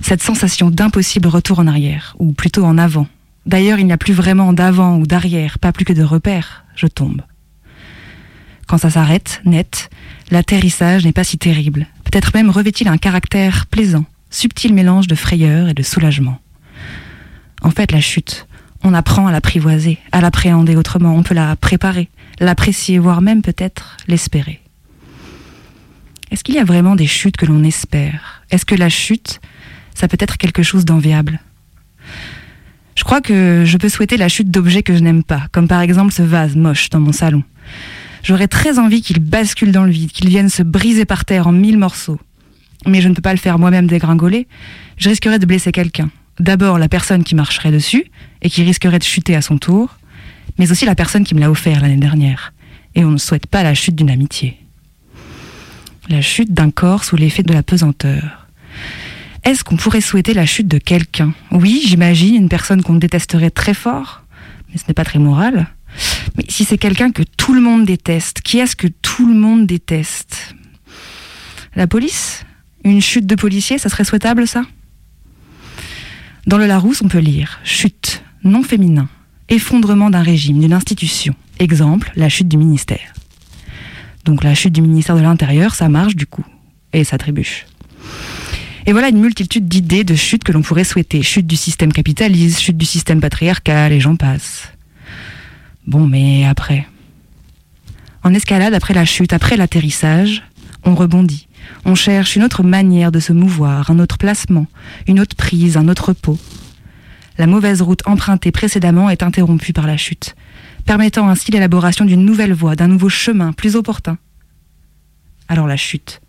[0.00, 3.08] Cette sensation d'impossible retour en arrière, ou plutôt en avant.
[3.46, 6.62] D'ailleurs, il n'y a plus vraiment d'avant ou d'arrière, pas plus que de repère.
[6.76, 7.22] Je tombe.
[8.68, 9.88] Quand ça s'arrête, net,
[10.30, 11.86] l'atterrissage n'est pas si terrible.
[12.04, 16.38] Peut-être même revêt-il un caractère plaisant, subtil mélange de frayeur et de soulagement.
[17.62, 18.46] En fait, la chute,
[18.84, 23.96] on apprend à l'apprivoiser, à l'appréhender autrement, on peut la préparer, l'apprécier, voire même peut-être
[24.06, 24.60] l'espérer.
[26.30, 28.42] Est-ce qu'il y a vraiment des chutes que l'on espère?
[28.50, 29.40] Est-ce que la chute,
[29.94, 31.40] ça peut être quelque chose d'enviable?
[32.96, 35.80] Je crois que je peux souhaiter la chute d'objets que je n'aime pas, comme par
[35.80, 37.42] exemple ce vase moche dans mon salon.
[38.22, 41.52] J'aurais très envie qu'il bascule dans le vide, qu'il vienne se briser par terre en
[41.52, 42.18] mille morceaux.
[42.86, 44.46] Mais je ne peux pas le faire moi-même dégringoler.
[44.96, 46.10] Je risquerais de blesser quelqu'un.
[46.38, 48.04] D'abord la personne qui marcherait dessus
[48.42, 49.98] et qui risquerait de chuter à son tour,
[50.58, 52.52] mais aussi la personne qui me l'a offert l'année dernière.
[52.94, 54.56] Et on ne souhaite pas la chute d'une amitié.
[56.08, 58.46] La chute d'un corps sous l'effet de la pesanteur.
[59.44, 61.32] Est-ce qu'on pourrait souhaiter la chute de quelqu'un?
[61.50, 64.22] Oui, j'imagine, une personne qu'on détesterait très fort,
[64.70, 65.68] mais ce n'est pas très moral.
[66.36, 69.66] Mais si c'est quelqu'un que tout le monde déteste, qui est-ce que tout le monde
[69.66, 70.54] déteste?
[71.74, 72.44] La police?
[72.84, 74.62] Une chute de policier, ça serait souhaitable ça?
[76.46, 79.08] Dans le Larousse, on peut lire chute, non féminin,
[79.48, 81.34] effondrement d'un régime, d'une institution.
[81.58, 83.12] Exemple, la chute du ministère.
[84.24, 86.44] Donc la chute du ministère de l'Intérieur, ça marche du coup,
[86.92, 87.66] et ça trébuche.
[88.86, 91.22] Et voilà une multitude d'idées de chutes que l'on pourrait souhaiter.
[91.22, 94.72] Chute du système capitaliste, chute du système patriarcal, et j'en passe.
[95.88, 96.86] Bon, mais après.
[98.22, 100.42] En escalade, après la chute, après l'atterrissage,
[100.84, 101.48] on rebondit.
[101.86, 104.66] On cherche une autre manière de se mouvoir, un autre placement,
[105.06, 106.38] une autre prise, un autre pot.
[107.38, 110.36] La mauvaise route empruntée précédemment est interrompue par la chute,
[110.84, 114.18] permettant ainsi l'élaboration d'une nouvelle voie, d'un nouveau chemin plus opportun.
[115.48, 116.20] Alors la chute.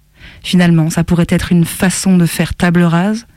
[0.43, 3.27] Finalement, ça pourrait être une façon de faire table rase.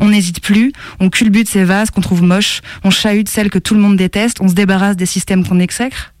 [0.00, 3.74] On n'hésite plus, on culbute ces vases qu'on trouve moches, on chahute celles que tout
[3.74, 6.12] le monde déteste, on se débarrasse des systèmes qu'on exècre.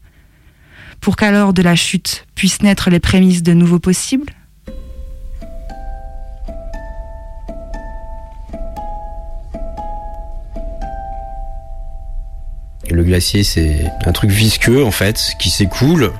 [1.00, 4.32] Pour qu'alors de la chute puissent naître les prémices de nouveaux possibles
[12.92, 16.12] le glacier, c'est un truc visqueux en fait, qui s'écoule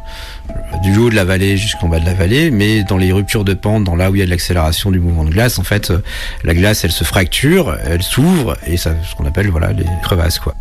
[0.82, 3.54] du haut de la vallée jusqu'en bas de la vallée, mais dans les ruptures de
[3.54, 5.90] pente, dans là où il y a de l'accélération du mouvement de glace, en fait,
[5.90, 5.98] euh,
[6.44, 10.38] la glace, elle se fracture, elle s'ouvre, et ça, ce qu'on appelle voilà les crevasses,
[10.38, 10.54] quoi.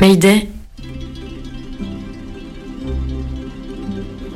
[0.00, 0.48] Mayday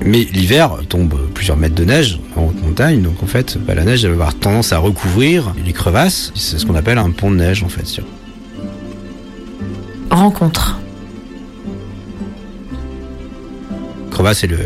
[0.03, 3.85] Mais l'hiver tombe plusieurs mètres de neige en haute montagne, donc en fait, bah, la
[3.85, 6.33] neige elle va avoir tendance à recouvrir les crevasses.
[6.35, 7.87] C'est ce qu'on appelle un pont de neige en fait.
[7.87, 8.05] sur-
[10.11, 10.81] Rencontre.
[14.11, 14.59] Crevasse, le.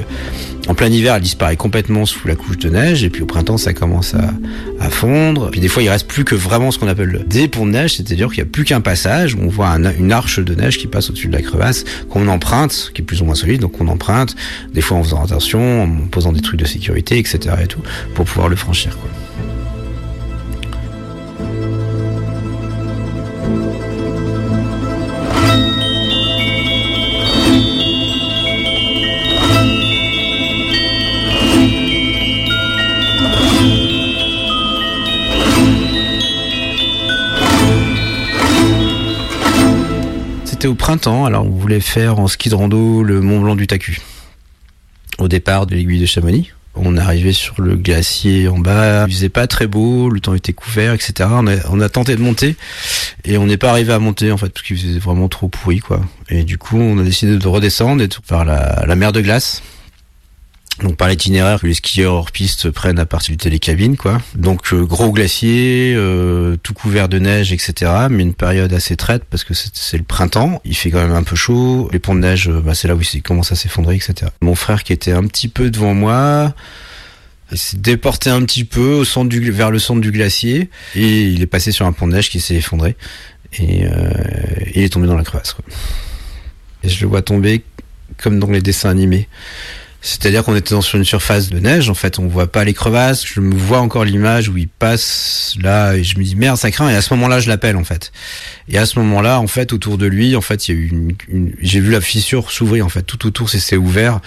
[0.67, 3.59] En plein hiver, elle disparaît complètement sous la couche de neige, et puis au printemps,
[3.59, 5.51] ça commence à, fondre.
[5.51, 7.97] Puis des fois, il reste plus que vraiment ce qu'on appelle des ponts de neige,
[7.97, 10.79] c'est-à-dire qu'il n'y a plus qu'un passage, où on voit un- une arche de neige
[10.79, 13.79] qui passe au-dessus de la crevasse, qu'on emprunte, qui est plus ou moins solide, donc
[13.81, 14.35] on emprunte,
[14.73, 17.39] des fois en faisant attention, en posant des trucs de sécurité, etc.
[17.63, 17.81] et tout,
[18.15, 18.97] pour pouvoir le franchir.
[40.97, 44.01] Alors on voulait faire en ski de rando le Mont Blanc du Tacu.
[45.19, 46.53] Au départ de l'aiguille de Chamonix.
[46.77, 50.53] On arrivé sur le glacier en bas, il faisait pas très beau, le temps était
[50.53, 51.31] couvert, etc.
[51.71, 52.57] On a, tenté de monter
[53.25, 55.79] et on n'est pas arrivé à monter en fait parce qu'il faisait vraiment trop pourri
[55.79, 56.01] quoi.
[56.31, 59.63] Et du coup on a décidé de redescendre et de par la mer de glace.
[60.81, 64.21] Donc par l'itinéraire que les skieurs hors piste prennent à partir du télécabine quoi.
[64.35, 67.93] Donc euh, gros glacier, euh, tout couvert de neige, etc.
[68.11, 70.61] Mais une période assez traite parce que c'est le printemps.
[70.65, 71.89] Il fait quand même un peu chaud.
[71.93, 74.33] Les ponts de neige, euh, bah, c'est là où il commence à s'effondrer, etc.
[74.41, 76.55] Mon frère qui était un petit peu devant moi,
[77.53, 81.23] il s'est déporté un petit peu au centre du, vers le centre du glacier et
[81.23, 82.97] il est passé sur un pont de neige qui s'est effondré
[83.61, 83.85] et
[84.75, 85.55] il est tombé dans la crevasse.
[86.83, 87.63] Et je le vois tomber
[88.21, 89.29] comme dans les dessins animés
[90.07, 93.25] C'est-à-dire qu'on était sur une surface de neige, en fait, on voit pas les crevasses.
[93.27, 96.71] Je me vois encore l'image où il passe là et je me dis merde, ça
[96.71, 96.91] craint.
[96.91, 98.13] Et à ce moment-là, je l'appelle en fait.
[98.69, 100.89] Et à ce moment-là, en fait, autour de lui, en fait, il y a eu
[100.89, 103.03] une, une- j'ai vu la fissure s'ouvrir en fait.
[103.03, 104.21] Tout autour, c'est ouvert.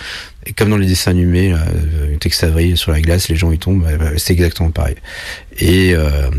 [0.47, 1.63] Et comme dans les dessins animés, là,
[2.01, 3.87] euh, Tex Avery sur la glace, les gens y tombent.
[4.17, 4.95] C'est exactement pareil.
[5.59, 6.31] Et euh,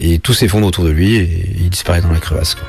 [0.00, 2.56] et tout s'effondre autour de lui et il disparaît dans la crevasse.
[2.56, 2.66] Quoi.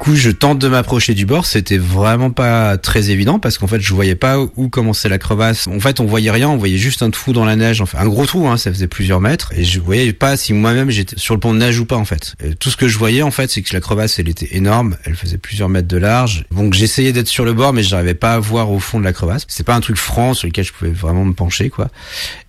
[0.00, 1.44] Coup, je tente de m'approcher du bord.
[1.44, 5.66] C'était vraiment pas très évident parce qu'en fait, je voyais pas où commençait la crevasse.
[5.66, 6.48] En fait, on voyait rien.
[6.48, 7.82] On voyait juste un trou dans la neige.
[7.82, 8.48] Enfin, un gros trou.
[8.48, 9.52] Hein, ça faisait plusieurs mètres.
[9.54, 11.96] Et je voyais pas si moi-même j'étais sur le pont de neige ou pas.
[11.96, 14.28] En fait, Et tout ce que je voyais, en fait, c'est que la crevasse, elle
[14.30, 14.96] était énorme.
[15.04, 16.46] Elle faisait plusieurs mètres de large.
[16.50, 19.12] Donc, j'essayais d'être sur le bord, mais j'arrivais pas à voir au fond de la
[19.12, 19.44] crevasse.
[19.48, 21.88] C'est pas un truc franc sur lequel je pouvais vraiment me pencher, quoi.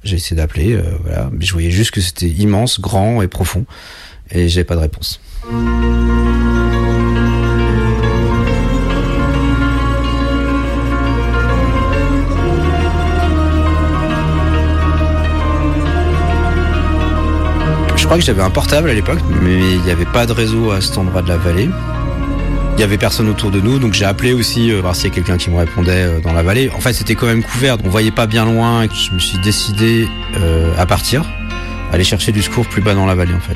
[0.05, 3.65] J'ai essayé d'appeler, euh, voilà, mais je voyais juste que c'était immense, grand et profond,
[4.31, 5.19] et j'avais pas de réponse.
[18.11, 20.81] Crois que j'avais un portable à l'époque, mais il n'y avait pas de réseau à
[20.81, 21.69] cet endroit de la vallée.
[22.75, 25.11] Il y avait personne autour de nous, donc j'ai appelé aussi euh, voir s'il y
[25.13, 26.69] a quelqu'un qui me répondait euh, dans la vallée.
[26.75, 28.85] En fait, c'était quand même couvert, on voyait pas bien loin.
[28.93, 31.23] Je me suis décidé euh, à partir,
[31.93, 33.55] aller chercher du secours plus bas dans la vallée, en fait.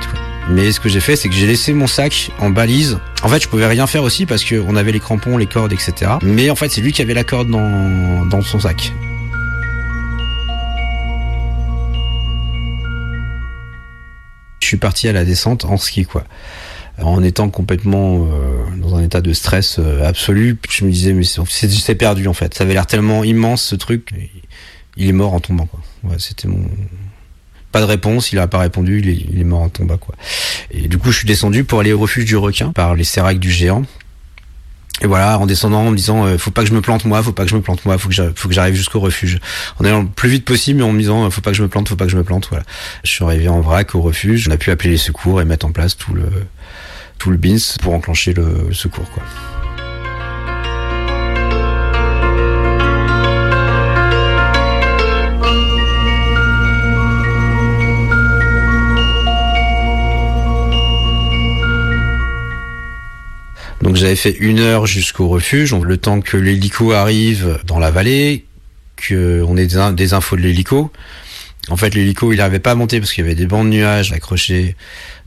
[0.50, 2.98] Mais ce que j'ai fait, c'est que j'ai laissé mon sac en balise.
[3.24, 6.12] En fait, je pouvais rien faire aussi parce qu'on avait les crampons, les cordes, etc.
[6.22, 8.94] Mais en fait, c'est lui qui avait la corde dans son sac.
[14.65, 16.23] Je suis parti à la descente en ski, quoi.
[16.99, 21.23] En étant complètement euh, dans un état de stress euh, absolu, je me disais mais
[21.23, 22.56] c'est perdu en fait.
[22.56, 24.10] Ça avait l'air tellement immense ce truc.
[24.97, 25.67] Il est mort en tombant.
[25.67, 25.82] Quoi.
[26.17, 26.67] C'était mon
[27.71, 28.32] pas de réponse.
[28.32, 29.01] Il a pas répondu.
[29.01, 30.16] Il est, il est mort en tombant quoi.
[30.72, 33.38] Et du coup, je suis descendu pour aller au refuge du requin par les séracs
[33.38, 33.84] du géant.
[35.02, 37.22] Et voilà, en descendant, en me disant, euh, faut pas que je me plante moi,
[37.22, 38.16] faut pas que je me plante moi, faut que
[38.54, 39.39] j'arrive, jusqu'au refuge.
[39.80, 41.64] En allant le plus vite possible, mais en me disant, euh, faut pas que je
[41.64, 42.48] me plante, faut pas que je me plante.
[42.50, 42.64] Voilà.
[43.04, 44.48] Je suis arrivé en vrac au refuge.
[44.48, 46.30] On a pu appeler les secours et mettre en place tout le
[47.18, 49.10] tout le bins pour enclencher le secours.
[49.12, 49.24] Quoi.
[63.86, 68.46] Donc j'avais fait une heure jusqu'au refuge, le temps que l'hélico arrive dans la vallée,
[68.96, 70.92] que on ait des, in- des infos de l'hélico.
[71.70, 73.70] En fait, l'hélico, il n'arrivait pas à monter parce qu'il y avait des bancs de
[73.70, 74.76] nuages accrochés,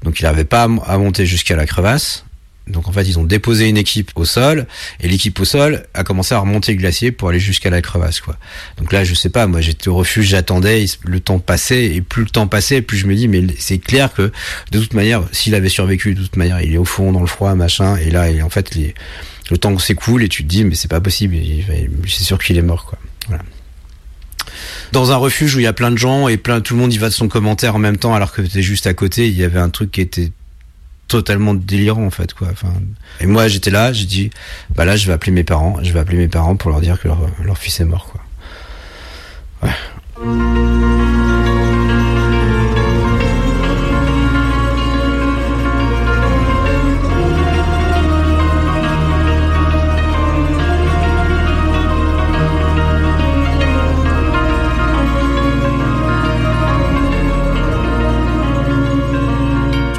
[0.03, 2.25] donc il n'arrivait pas à monter jusqu'à la crevasse.
[2.69, 4.67] Donc en fait, ils ont déposé une équipe au sol
[5.01, 8.21] et l'équipe au sol a commencé à remonter le glacier pour aller jusqu'à la crevasse,
[8.21, 8.37] quoi.
[8.77, 12.25] Donc là, je sais pas, moi j'étais au refuge, j'attendais, le temps passait et plus
[12.25, 14.33] le temps passait, plus je me dis mais c'est clair que
[14.71, 17.27] de toute manière, s'il avait survécu, de toute manière, il est au fond dans le
[17.27, 18.77] froid, machin, et là, en fait,
[19.51, 21.37] le temps s'écoule et tu te dis mais c'est pas possible,
[22.07, 22.99] c'est sûr qu'il est mort, quoi.
[24.93, 26.93] Dans un refuge où il y a plein de gens et plein, tout le monde
[26.93, 29.37] y va de son commentaire en même temps alors que t'es juste à côté, il
[29.37, 30.31] y avait un truc qui était
[31.09, 32.49] totalement délirant en fait quoi.
[33.21, 34.31] Et moi j'étais là, j'ai dit
[34.75, 37.01] bah là je vais appeler mes parents, je vais appeler mes parents pour leur dire
[37.01, 38.21] que leur, leur fils est mort quoi.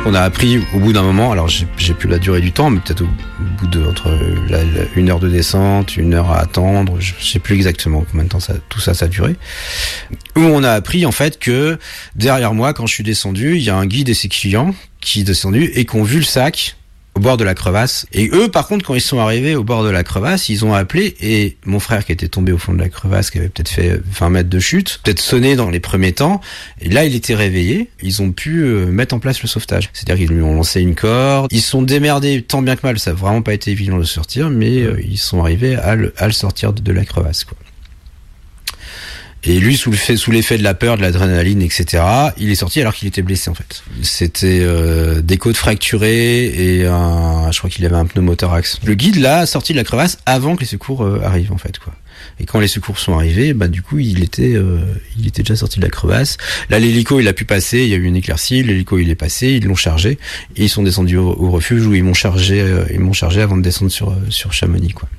[0.10, 2.80] Qu'on a appris au bout d'un moment, alors j'ai plus la durée du temps, mais
[2.80, 3.08] peut-être au
[3.60, 4.10] bout de entre
[4.96, 8.40] une heure de descente, une heure à attendre, je sais plus exactement combien de temps
[8.70, 9.36] tout ça ça a duré.
[10.36, 11.78] Où on a appris en fait que
[12.16, 15.22] derrière moi, quand je suis descendu, il y a un guide et ses clients qui
[15.22, 16.76] est descendu et qui ont vu le sac
[17.20, 18.06] au bord de la crevasse.
[18.14, 20.74] Et eux, par contre, quand ils sont arrivés au bord de la crevasse, ils ont
[20.74, 23.68] appelé et mon frère qui était tombé au fond de la crevasse, qui avait peut-être
[23.68, 26.40] fait 20 mètres de chute, peut-être sonné dans les premiers temps.
[26.80, 27.90] Et là, il était réveillé.
[28.02, 29.90] Ils ont pu euh, mettre en place le sauvetage.
[29.92, 31.50] C'est-à-dire qu'ils lui ont lancé une corde.
[31.52, 32.98] Ils se sont démerdés tant bien que mal.
[33.00, 35.96] Ça a vraiment pas été évident de le sortir, mais euh, ils sont arrivés à
[35.96, 37.44] le, à le sortir de, de la crevasse.
[37.44, 37.58] Quoi.
[39.44, 42.04] Et lui, sous le fait, sous l'effet de la peur, de l'adrénaline, etc.,
[42.38, 43.84] il est sorti alors qu'il était blessé en fait.
[44.02, 48.80] C'était euh, des côtes fracturées et un, je crois qu'il avait un pneumothorax.
[48.84, 51.58] Le guide là a sorti de la crevasse avant que les secours euh, arrivent en
[51.58, 51.94] fait quoi.
[52.40, 54.80] Et quand les secours sont arrivés, bah du coup il était, euh,
[55.18, 56.38] il était déjà sorti de la crevasse.
[56.70, 59.16] Là l'hélico il a pu passer, il y a eu une éclaircie, l'hélico il est
[59.16, 60.18] passé, ils l'ont chargé
[60.56, 63.42] et ils sont descendus au, au refuge où ils m'ont chargé, euh, ils m'ont chargé
[63.42, 65.10] avant de descendre sur euh, sur Chamonix quoi.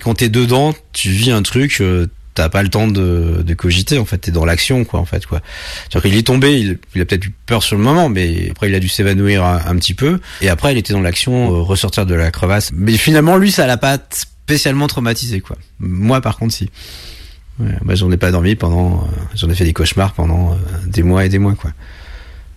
[0.00, 3.98] Quand t'es dedans, tu vis un truc, euh, t'as pas le temps de, cogiter.
[3.98, 5.00] En fait, t'es dans l'action, quoi.
[5.00, 5.40] En fait, quoi.
[5.82, 8.74] C'est-à-dire qu'il est tombé, il, a peut-être eu peur sur le moment, mais après il
[8.74, 10.20] a dû s'évanouir un, petit peu.
[10.40, 12.70] Et après, il était dans l'action, euh, ressortir de la crevasse.
[12.74, 15.56] Mais finalement, lui, ça l'a pas spécialement traumatisé, quoi.
[15.78, 16.70] Moi, par contre, si.
[17.58, 21.02] Moi, j'en ai pas dormi pendant, euh, j'en ai fait des cauchemars pendant euh, des
[21.02, 21.72] mois et des mois, quoi.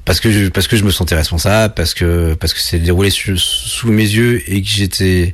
[0.03, 3.09] Parce que je, parce que je me sentais responsable, parce que parce que c'est déroulé
[3.09, 5.33] sous mes yeux et que j'étais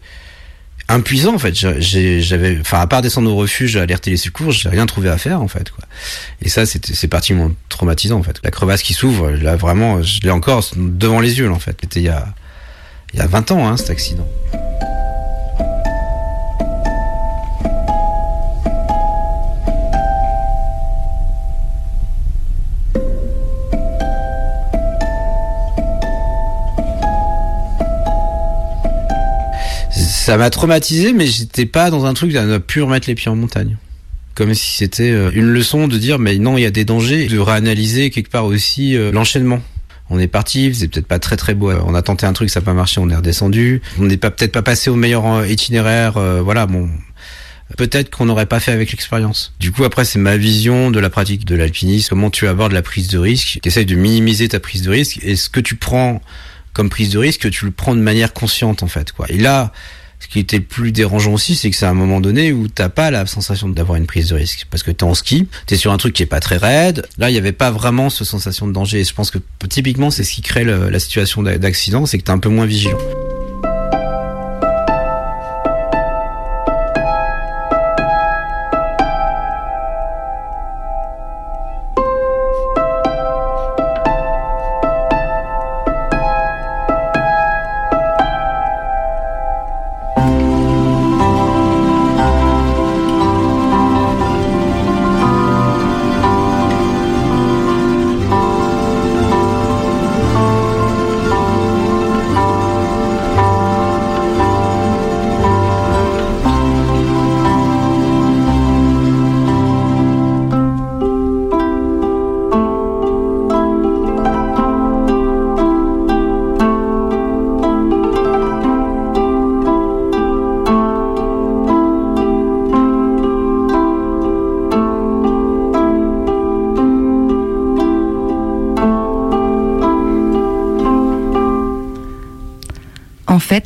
[0.94, 1.54] impuissant en fait.
[1.56, 5.42] J'avais, enfin à part descendre au refuge, alerter les secours, j'ai rien trouvé à faire
[5.42, 5.86] en fait quoi.
[6.42, 8.40] Et ça c'est particulièrement traumatisant en fait.
[8.44, 11.78] La crevasse qui s'ouvre, là vraiment, je l'ai encore devant les yeux en fait.
[11.82, 12.28] C'était il y a
[13.14, 14.28] il y a 20 ans hein, cet accident.
[30.32, 33.36] Ça m'a traumatisé, mais j'étais pas dans un truc ne plus remettre les pieds en
[33.36, 33.76] montagne.
[34.34, 37.28] Comme si c'était euh, une leçon de dire, mais non, il y a des dangers,
[37.28, 39.62] de réanalyser quelque part aussi euh, l'enchaînement.
[40.10, 41.74] On est parti, c'est peut-être pas très très beau.
[41.86, 43.82] On a tenté un truc, ça n'a pas marché, on est redescendu.
[44.00, 46.14] On n'est pas peut-être pas passé au meilleur euh, itinéraire.
[46.14, 46.90] voilà, bon,
[47.76, 49.54] peut-être qu'on n'aurait pas fait avec l'expérience.
[49.60, 52.84] Du coup, après, c'est ma vision de la pratique de l'alpinisme, comment tu abordes la
[52.84, 55.76] prise de risque, tu essayes de minimiser ta prise de risque, et ce que tu
[55.76, 56.22] prends
[56.72, 59.26] comme prise de risque, tu le prends de manière consciente, en fait, quoi?
[59.28, 59.74] Et là,
[60.22, 62.90] ce qui était plus dérangeant aussi, c'est que c'est à un moment donné où t'as
[62.90, 64.68] pas la sensation d'avoir une prise de risque.
[64.70, 67.06] Parce que t'es en ski, t'es sur un truc qui est pas très raide.
[67.18, 69.02] Là, il y avait pas vraiment cette sensation de danger.
[69.02, 72.24] Et je pense que typiquement, c'est ce qui crée la situation d'a- d'accident, c'est que
[72.24, 73.00] t'es un peu moins vigilant.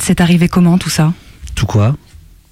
[0.02, 1.14] C'est arrivé comment tout ça?
[1.56, 1.96] Tout quoi?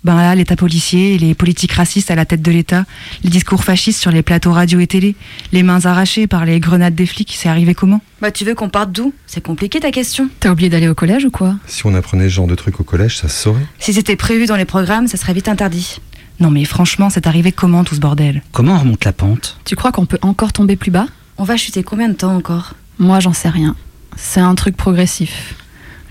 [0.03, 2.83] Ben là, l'État policier, les politiques racistes à la tête de l'État,
[3.23, 5.15] les discours fascistes sur les plateaux radio et télé,
[5.53, 8.01] les mains arrachées par les grenades des flics, c'est arrivé comment?
[8.21, 9.13] Bah tu veux qu'on parte d'où?
[9.27, 10.27] C'est compliqué ta question.
[10.41, 11.55] T'as oublié d'aller au collège ou quoi?
[11.67, 13.65] Si on apprenait ce genre de trucs au collège, ça se saurait.
[13.79, 15.99] Si c'était prévu dans les programmes, ça serait vite interdit.
[16.41, 18.41] Non mais franchement, c'est arrivé comment tout ce bordel?
[18.51, 19.57] Comment on remonte la pente?
[19.63, 21.07] Tu crois qu'on peut encore tomber plus bas?
[21.37, 22.73] On va chuter combien de temps encore?
[22.99, 23.75] Moi, j'en sais rien.
[24.17, 25.55] C'est un truc progressif.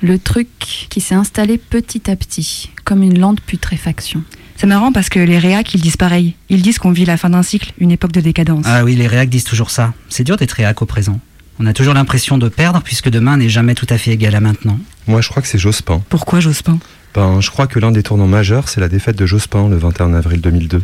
[0.02, 0.48] Le truc
[0.90, 4.24] qui s'est installé petit à petit, comme une lente putréfaction.
[4.56, 6.34] C'est marrant parce que les réacs, ils disent pareil.
[6.48, 8.64] Ils disent qu'on vit la fin d'un cycle, une époque de décadence.
[8.66, 9.94] Ah oui, les réacs disent toujours ça.
[10.08, 11.20] C'est dur d'être réac au présent.
[11.60, 14.40] On a toujours l'impression de perdre puisque demain n'est jamais tout à fait égal à
[14.40, 14.76] maintenant.
[15.06, 16.02] Moi, je crois que c'est Jospin.
[16.08, 16.80] Pourquoi Jospin?
[17.14, 20.14] Ben, je crois que l'un des tournants majeurs, c'est la défaite de Jospin le 21
[20.14, 20.82] avril 2002.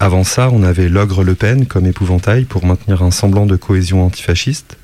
[0.00, 4.06] Avant ça, on avait l'ogre Le Pen comme épouvantail pour maintenir un semblant de cohésion
[4.06, 4.78] antifasciste.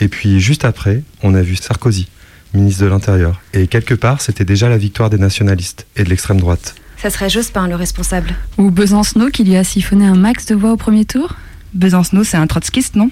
[0.00, 2.08] Et puis, juste après, on a vu Sarkozy,
[2.54, 3.40] ministre de l'Intérieur.
[3.52, 6.74] Et quelque part, c'était déjà la victoire des nationalistes et de l'extrême droite.
[6.96, 8.34] Ça serait Jospin le responsable.
[8.58, 11.34] Ou Besancenot qui lui a siphonné un max de voix au premier tour?
[11.72, 13.10] Besancenot, c'est un trotskiste, non?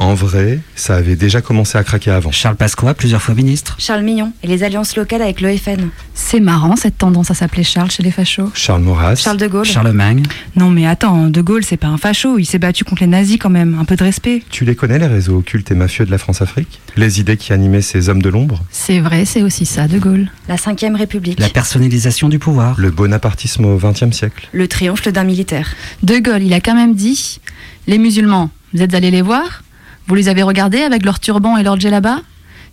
[0.00, 2.32] En vrai, ça avait déjà commencé à craquer avant.
[2.32, 3.76] Charles Pasqua, plusieurs fois ministre.
[3.78, 5.90] Charles Mignon et les alliances locales avec le FN.
[6.14, 8.50] C'est marrant cette tendance à s'appeler Charles chez les fachos.
[8.54, 9.16] Charles Maurras.
[9.16, 9.66] Charles de Gaulle.
[9.66, 10.22] Charlemagne.
[10.56, 13.36] Non mais attends, De Gaulle, c'est pas un facho, il s'est battu contre les nazis
[13.38, 14.42] quand même, un peu de respect.
[14.48, 16.80] Tu les connais, les réseaux occultes et mafieux de la France-Afrique?
[16.96, 18.64] Les idées qui animaient ces hommes de l'ombre?
[18.70, 20.30] C'est vrai, c'est aussi ça, De Gaulle.
[20.48, 21.38] La Cinquième République.
[21.38, 22.74] La personnalisation du pouvoir.
[22.80, 25.74] Le bonapartisme au XXe siècle Le triomphe d'un militaire.
[26.02, 27.38] De Gaulle, il a quand même dit
[27.86, 29.62] Les musulmans, vous êtes allés les voir?
[30.10, 32.22] Vous les avez regardés avec leur turban et leur djellaba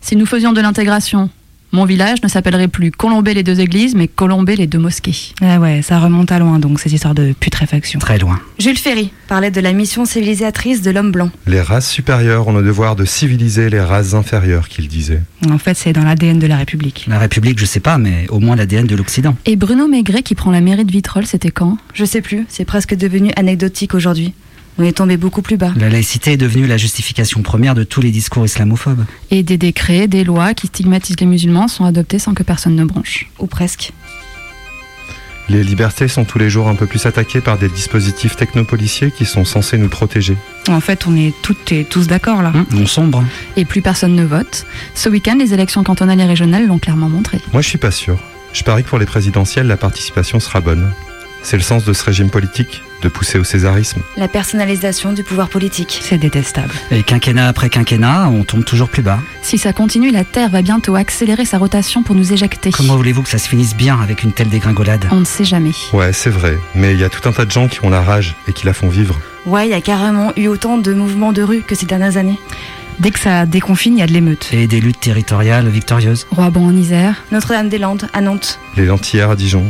[0.01, 1.29] Si nous faisions de l'intégration,
[1.71, 5.35] mon village ne s'appellerait plus Colombé les deux églises, mais Colombé les deux mosquées.
[5.39, 7.99] Ah ouais, ça remonte à loin donc, ces histoires de putréfaction.
[7.99, 8.39] Très loin.
[8.57, 11.29] Jules Ferry parlait de la mission civilisatrice de l'homme blanc.
[11.45, 15.21] Les races supérieures ont le devoir de civiliser les races inférieures, qu'il disait.
[15.47, 17.05] En fait, c'est dans l'ADN de la République.
[17.07, 19.35] La République, je sais pas, mais au moins l'ADN de l'Occident.
[19.45, 21.77] Et Bruno Maigret qui prend la mairie de Vitrolles, c'était quand?
[21.93, 24.33] Je sais plus, c'est presque devenu anecdotique aujourd'hui.
[24.79, 25.73] On est tombé beaucoup plus bas.
[25.75, 29.05] La laïcité est devenue la justification première de tous les discours islamophobes.
[29.31, 32.85] Et des décrets, des lois qui stigmatisent les musulmans sont adoptés sans que personne ne
[32.85, 33.27] bronche.
[33.39, 33.91] Ou presque.
[35.49, 39.25] Les libertés sont tous les jours un peu plus attaquées par des dispositifs technopoliciers qui
[39.25, 40.35] sont censés nous protéger.
[40.67, 42.51] En fait, on est toutes et tous d'accord là.
[42.75, 43.23] On sombre.
[43.55, 44.65] Et plus personne ne vote.
[44.93, 47.39] Ce week-end, les élections cantonales et régionales l'ont clairement montré.
[47.53, 48.19] Moi, je suis pas sûr.
[48.53, 50.91] Je parie que pour les présidentielles, la participation sera bonne.
[51.43, 54.01] C'est le sens de ce régime politique, de pousser au césarisme.
[54.17, 55.99] La personnalisation du pouvoir politique.
[56.01, 56.73] C'est détestable.
[56.91, 59.19] Et quinquennat après quinquennat, on tombe toujours plus bas.
[59.41, 62.71] Si ça continue, la Terre va bientôt accélérer sa rotation pour nous éjecter.
[62.71, 65.07] Comment voulez-vous que ça se finisse bien avec une telle dégringolade?
[65.11, 65.73] On ne sait jamais.
[65.93, 68.01] Ouais, c'est vrai, mais il y a tout un tas de gens qui ont la
[68.01, 69.19] rage et qui la font vivre.
[69.45, 72.37] Ouais, il y a carrément eu autant de mouvements de rue que ces dernières années.
[72.99, 74.49] Dès que ça déconfine, il y a de l'émeute.
[74.51, 76.25] Et des luttes territoriales victorieuses.
[76.31, 77.23] Roabon en Isère.
[77.31, 78.59] Notre-Dame-des-Landes, à Nantes.
[78.75, 79.65] Les lentillères à Dijon.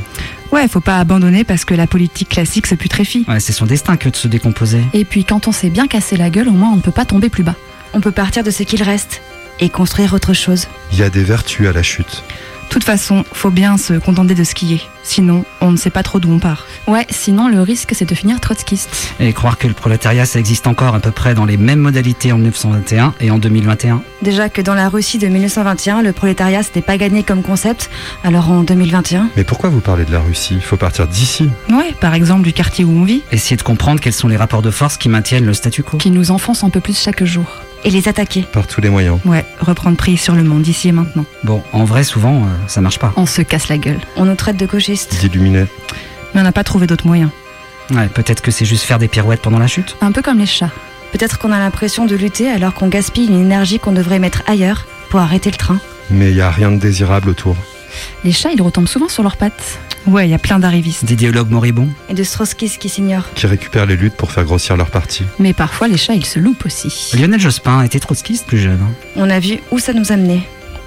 [0.52, 3.26] Ouais, faut pas abandonner parce que la politique classique se putréfie.
[3.28, 4.82] Ouais, c'est son destin que de se décomposer.
[4.94, 7.04] Et puis quand on s'est bien cassé la gueule, au moins on ne peut pas
[7.04, 7.56] tomber plus bas.
[7.94, 9.22] On peut partir de ce qu'il reste
[9.60, 10.68] et construire autre chose.
[10.94, 12.24] Il y a des vertus à la chute.
[12.68, 14.82] De toute façon, faut bien se contenter de ce qui est.
[15.02, 16.68] Sinon, on ne sait pas trop d'où on part.
[16.86, 19.14] Ouais, sinon le risque c'est de finir trotskiste.
[19.22, 22.34] Et croire que le prolétariat ça existe encore à peu près dans les mêmes modalités
[22.34, 24.02] en 1921 et en 2021.
[24.22, 27.90] Déjà que dans la Russie de 1921, le prolétariat s'était pas gagné comme concept,
[28.26, 29.30] alors en 2021.
[29.38, 30.56] Mais pourquoi vous parlez de la Russie?
[30.56, 31.50] Il faut partir d'ici.
[31.70, 33.24] Ouais, par exemple du quartier où on vit.
[33.32, 35.98] Essayer de comprendre quels sont les rapports de force qui maintiennent le statu quo.
[35.98, 37.46] Qui nous enfonce un peu plus chaque jour.
[37.88, 38.42] Et les attaquer.
[38.42, 39.18] Par tous les moyens.
[39.24, 41.24] Ouais, reprendre prise sur le monde ici et maintenant.
[41.46, 43.14] Bon, en vrai, souvent, euh, ça marche pas.
[43.16, 44.02] On se casse la gueule.
[44.18, 45.18] On nous traite de gauchistes.
[45.22, 45.68] D'illuminés.
[46.34, 47.30] Mais on n'a pas trouvé d'autres moyens.
[47.92, 49.96] Ouais, peut-être que c'est juste faire des pirouettes pendant la chute.
[50.02, 50.72] Un peu comme les chats.
[51.14, 54.86] Peut-être qu'on a l'impression de lutter alors qu'on gaspille une énergie qu'on devrait mettre ailleurs
[55.10, 55.80] pour arrêter le train.
[56.10, 57.56] Mais il y a rien de désirable autour.
[58.24, 59.80] Les chats, ils retombent souvent sur leurs pattes.
[60.06, 61.04] Ouais, il y a plein d'arrivistes.
[61.06, 61.90] D'idéologues moribonds.
[62.10, 63.30] Et de Strotskis qui s'ignorent.
[63.36, 65.24] Qui récupèrent les luttes pour faire grossir leur parti.
[65.40, 67.12] Mais parfois, les chats, ils se loupent aussi.
[67.18, 68.80] Lionel Jospin était trotskiste plus jeune.
[68.82, 68.94] hein.
[69.18, 70.42] On a vu où ça nous amenait.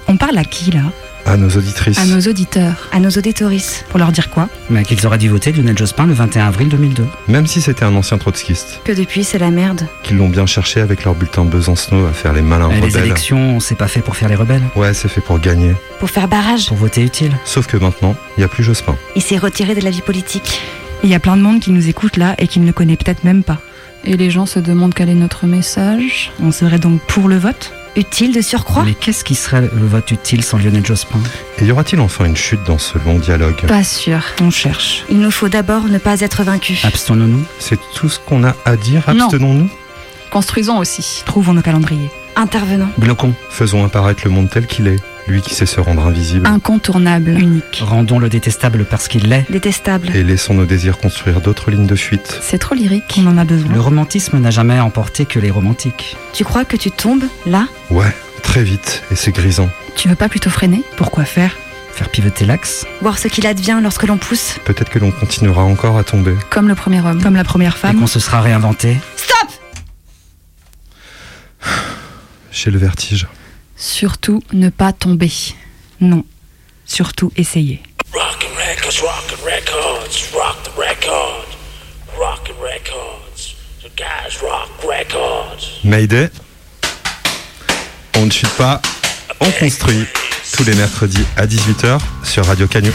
[0.07, 0.81] On parle à qui là?
[1.25, 1.97] À nos auditrices.
[1.99, 2.89] À nos auditeurs.
[2.91, 3.85] À nos auditoris.
[3.89, 4.49] Pour leur dire quoi?
[4.69, 7.05] Mais qu'ils auraient dû voter Lionel Jospin le 21 avril 2002.
[7.27, 8.81] Même si c'était un ancien trotskiste.
[8.83, 9.85] Que depuis, c'est la merde.
[10.03, 13.05] Qu'ils l'ont bien cherché avec leur bulletin Besancenot à faire les malins Et les rebelles.
[13.05, 14.63] élections, c'est pas fait pour faire les rebelles.
[14.75, 15.73] Ouais, c'est fait pour gagner.
[15.99, 16.67] Pour faire barrage.
[16.67, 17.31] Pour voter utile.
[17.45, 18.95] Sauf que maintenant, il n'y a plus Jospin.
[19.15, 20.59] Il s'est retiré de la vie politique.
[21.03, 22.97] Il y a plein de monde qui nous écoute là et qui ne le connaît
[22.97, 23.59] peut-être même pas.
[24.03, 26.31] Et les gens se demandent quel est notre message.
[26.41, 27.71] On serait donc pour le vote?
[27.95, 31.19] Utile de surcroît Mais qu'est-ce qui serait le vote utile sans Lionel Jospin?
[31.59, 33.65] Et y aura-t-il enfin une chute dans ce long dialogue?
[33.67, 34.19] Pas sûr.
[34.41, 35.03] On cherche.
[35.09, 36.85] Il nous faut d'abord ne pas être vaincus.
[36.85, 37.43] Abstenons-nous.
[37.59, 39.25] C'est tout ce qu'on a à dire Non.
[39.25, 39.69] Abstenons-nous
[40.31, 41.23] Construisons aussi.
[41.25, 42.09] Trouvons nos calendriers.
[42.35, 42.89] Intervenons.
[42.97, 43.33] Bloquons.
[43.49, 44.97] Faisons apparaître le monde tel qu'il est.
[45.27, 46.47] Lui qui sait se rendre invisible.
[46.47, 47.37] Incontournable.
[47.37, 47.83] Unique.
[47.85, 49.45] Rendons le détestable parce qu'il l'est.
[49.51, 50.09] Détestable.
[50.15, 52.39] Et laissons nos désirs construire d'autres lignes de fuite.
[52.41, 53.19] C'est trop lyrique.
[53.19, 53.71] On en a besoin.
[53.71, 56.17] Le romantisme n'a jamais emporté que les romantiques.
[56.33, 57.67] Tu crois que tu tombes là?
[57.91, 59.69] Ouais, très vite, et c'est grisant.
[59.95, 60.83] Tu veux pas plutôt freiner?
[60.97, 61.51] Pourquoi faire?
[61.93, 62.87] Faire pivoter l'axe?
[63.01, 64.55] Voir ce qu'il advient lorsque l'on pousse?
[64.65, 66.35] Peut-être que l'on continuera encore à tomber.
[66.49, 67.21] Comme le premier homme.
[67.21, 68.97] Comme la première Et femme qu'on se sera réinventé.
[69.17, 69.49] Stop
[72.51, 73.27] J'ai le vertige.
[73.75, 75.31] Surtout ne pas tomber.
[75.99, 76.25] Non.
[76.85, 77.81] Surtout essayer.
[78.13, 81.47] Rockin' records, rockin' records, rock the record.
[82.19, 85.79] Rockin' records, the guys rock records.
[85.83, 86.29] Mayday.
[88.17, 88.81] On ne chute pas,
[89.39, 90.05] on construit.
[90.57, 92.93] Tous les mercredis à 18h sur Radio Canyon.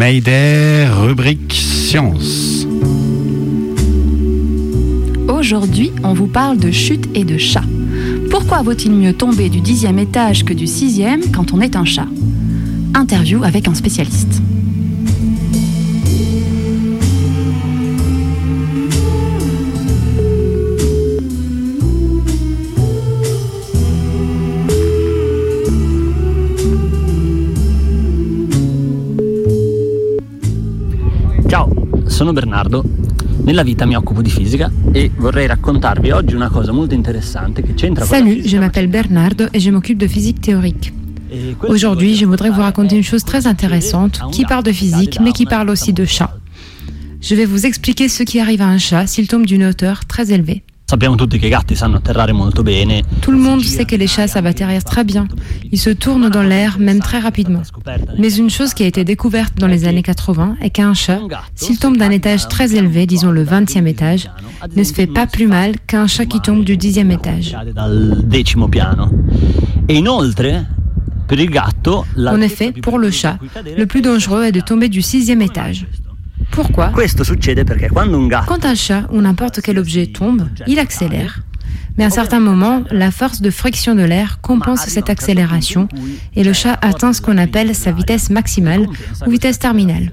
[0.00, 2.66] Mayday, rubrique science.
[5.28, 7.64] Aujourd'hui, on vous parle de chute et de chat.
[8.30, 12.06] Pourquoi vaut-il mieux tomber du dixième étage que du sixième quand on est un chat?
[12.94, 14.40] Interview avec un spécialiste.
[32.20, 32.84] Sono Bernardo.
[33.44, 37.72] Nella vita mi occupo di fisica e vorrei raccontarvi oggi una cosa molto interessante che
[37.72, 40.92] c'entra Salut, je m'appelle Bernardo et je m'occupe de physique théorique.
[41.66, 45.46] Aujourd'hui, je voudrais vous raconter une chose très intéressante qui parle de physique mais qui
[45.46, 46.36] parle aussi de chat.
[47.22, 50.30] Je vais vous expliquer ce qui arrive à un chat s'il tombe d'une hauteur très
[50.30, 50.62] élevée.
[50.90, 53.04] Sappiamo tutti che i gatti sanno atterrare molto bene.
[53.20, 55.28] Tout le monde sait que les chats savent atterrir très bien.
[55.70, 57.62] Ils se tournent dans l'air, même très rapidement.
[58.18, 61.20] Mais une chose qui a été découverte dans les années 80 est qu'un chat,
[61.54, 64.32] s'il tombe d'un étage très élevé, disons le 20e étage,
[64.74, 67.56] ne se fait pas plus mal qu'un chat qui tombe du 10e étage.
[71.28, 72.26] E.
[72.26, 73.38] En effet, pour le chat,
[73.78, 75.86] le plus dangereux est de tomber du 6e étage.
[76.50, 80.50] Pourquoi Questo succede perché quando un gatto Quand un chat ou n'importe quel objet tombe,
[80.66, 81.42] il accélère.
[81.96, 85.88] Mais à un certain moment, la force de friction de l'air compense cette accélération
[86.34, 88.86] et le chat atteint ce qu'on appelle sa vitesse maximale
[89.26, 90.10] ou vitesse terminale.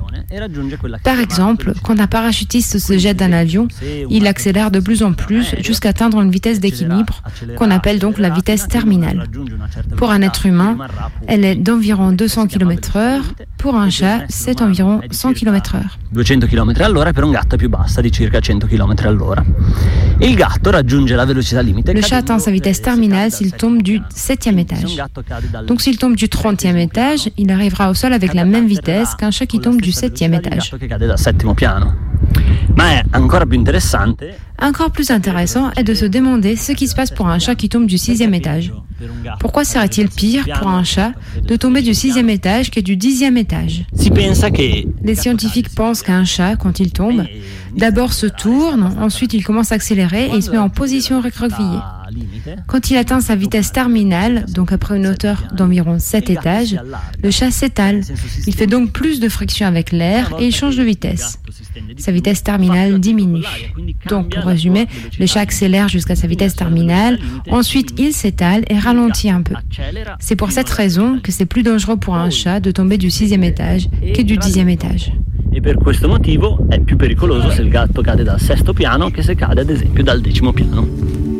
[1.03, 3.67] Par exemple, quand un parachutiste se jette d'un avion,
[4.09, 7.21] il accélère de plus en plus jusqu'à atteindre une vitesse d'équilibre
[7.57, 9.27] qu'on appelle donc la vitesse terminale.
[9.95, 10.77] Pour un être humain,
[11.27, 13.21] elle est d'environ 200 km/h.
[13.57, 15.81] Pour un chat, c'est environ 100 km/h.
[16.11, 19.43] 200 km all'ora e per un gatto più bassa di circa 100 km all'ora.
[20.17, 21.61] E il gatto raggiunge la velocità.
[21.73, 24.97] Le chat atteint sa vitesse terminale s'il tombe du 7e étage.
[25.67, 29.31] Donc s'il tombe du 30e étage, il arrivera au sol avec la même vitesse qu'un
[29.31, 30.73] chat qui tombe du 7e étage.
[32.77, 36.93] Ma è ancora più interessante Encore plus intéressant est de se demander ce qui se
[36.95, 38.71] passe pour un chat qui tombe du sixième étage.
[39.39, 41.13] Pourquoi serait-il pire pour un chat
[41.43, 43.85] de tomber du sixième étage que du dixième étage?
[45.03, 47.25] Les scientifiques pensent qu'un chat, quand il tombe,
[47.75, 51.79] d'abord se tourne, ensuite il commence à accélérer et il se met en position recroquevillée.
[52.67, 56.79] Quand il atteint sa vitesse terminale, donc après une hauteur d'environ 7 étages,
[57.21, 58.01] le chat s'étale.
[58.45, 61.39] Il fait donc plus de friction avec l'air et il change de vitesse.
[61.97, 63.43] Sa vitesse terminale diminue.
[64.07, 64.87] Donc, pour résumer,
[65.19, 69.55] le chat accélère jusqu'à sa vitesse terminale, ensuite il s'étale et ralentit un peu.
[70.19, 73.43] C'est pour cette raison que c'est plus dangereux pour un chat de tomber du sixième
[73.43, 75.11] étage que du dixième étage.
[75.57, 79.23] e per questo motivo è più pericoloso se il gatto cade dal sesto piano che
[79.23, 81.36] se cade ad esempio dal decimo piano.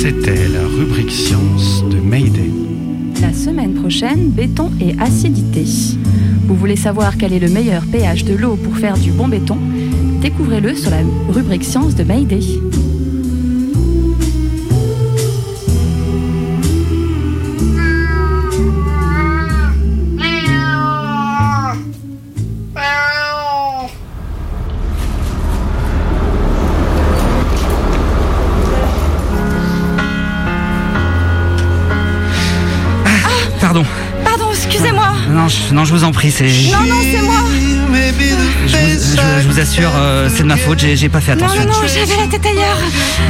[0.00, 2.52] C'était la rubrique science de Mayday.
[3.20, 5.64] La semaine prochaine, béton et acidité.
[6.46, 9.58] Vous voulez savoir quel est le meilleur pH de l'eau pour faire du bon béton?
[10.22, 12.60] Découvrez-le sur la rubrique science de Mayday.
[35.68, 36.44] Je, non, je vous en prie, c'est.
[36.46, 37.34] Non, non, c'est moi
[38.66, 41.32] Je vous, je- je vous assure, euh, c'est de ma faute, j'ai j'ai pas fait
[41.32, 41.60] attention.
[41.62, 42.78] non, non, j'avais la tête ailleurs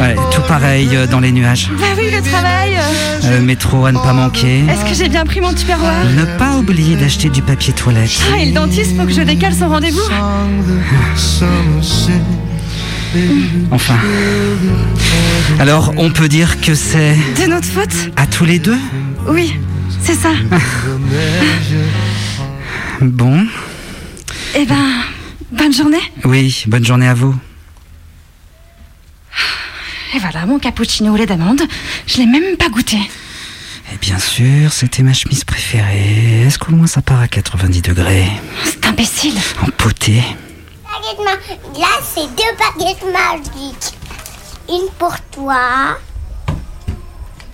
[0.01, 1.71] Ouais, tout pareil euh, dans les nuages.
[1.79, 2.77] Bah oui, le travail
[3.25, 4.65] euh, Le métro à ne pas manquer.
[4.69, 8.11] Est-ce que j'ai bien pris mon tupperware Ne pas oublier d'acheter du papier toilette.
[8.33, 10.01] Ah, et le dentiste, faut que je décale son rendez-vous
[13.71, 13.97] Enfin.
[15.59, 18.77] Alors, on peut dire que c'est De notre faute à tous les deux?
[19.27, 19.55] Oui,
[20.09, 20.31] c'est ça.
[23.03, 23.47] Bon.
[24.55, 25.03] Eh ben,
[25.53, 26.01] bonne journée.
[26.25, 27.35] Oui, bonne journée à vous.
[30.15, 31.61] Et voilà, mon cappuccino au lait d'amande.
[32.07, 32.97] Je l'ai même pas goûté.
[33.93, 36.45] Et bien sûr, c'était ma chemise préférée.
[36.47, 38.31] Est-ce qu'au moins ça part à 90 degrés?
[38.65, 39.35] C'est imbécile.
[39.63, 40.23] En potée.
[40.85, 43.93] Baguette ma- Là, c'est deux baguettes magiques.
[44.71, 45.99] Une pour toi.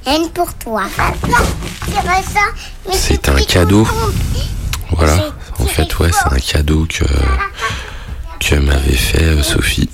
[0.06, 0.84] Une pour toi.
[2.92, 3.86] C'est un cadeau.
[4.90, 5.16] Voilà.
[5.58, 7.04] En fait, ouais, c'est un cadeau que,
[8.40, 9.88] que m'avait fait euh, Sophie.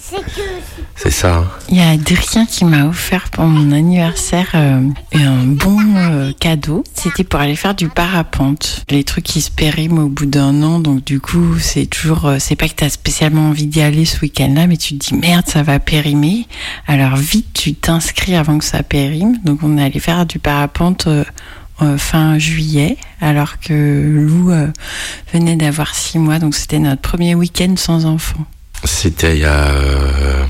[0.96, 1.36] C'est ça.
[1.36, 1.44] hein.
[1.70, 4.82] Il y a Adrien qui m'a offert pour mon anniversaire euh,
[5.14, 6.84] un bon euh, cadeau.
[6.94, 8.84] C'était pour aller faire du parapente.
[8.90, 12.56] Les trucs qui se périment au bout d'un an, donc du coup, c'est toujours, c'est
[12.56, 15.62] pas que t'as spécialement envie d'y aller ce week-end-là, mais tu te dis merde, ça
[15.62, 16.46] va périmer.
[16.86, 19.38] Alors vite, tu t'inscris avant que ça périme.
[19.44, 21.08] Donc on est allé faire du parapente.
[21.82, 24.68] Euh, fin juillet, alors que Lou euh,
[25.32, 28.44] venait d'avoir six mois, donc c'était notre premier week-end sans enfant.
[28.84, 30.44] C'était il y a euh,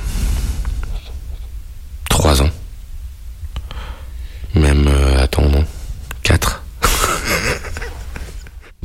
[2.09, 2.51] trois ans.
[4.55, 5.65] Même, attends, non,
[6.23, 6.63] quatre.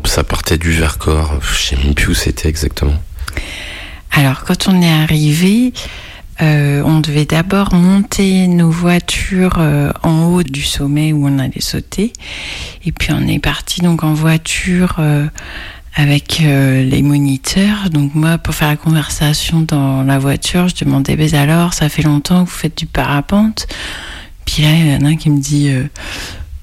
[0.05, 2.95] Ça partait du Vercors, je sais même plus où c'était exactement.
[4.11, 5.73] Alors, quand on est arrivé,
[6.41, 11.61] euh, on devait d'abord monter nos voitures euh, en haut du sommet où on allait
[11.61, 12.11] sauter.
[12.85, 15.27] Et puis, on est parti donc en voiture euh,
[15.95, 17.89] avec les moniteurs.
[17.89, 22.01] Donc, moi, pour faire la conversation dans la voiture, je demandais, mais alors, ça fait
[22.01, 23.67] longtemps que vous faites du parapente?
[24.45, 25.71] Puis là, il y en a un qui me dit...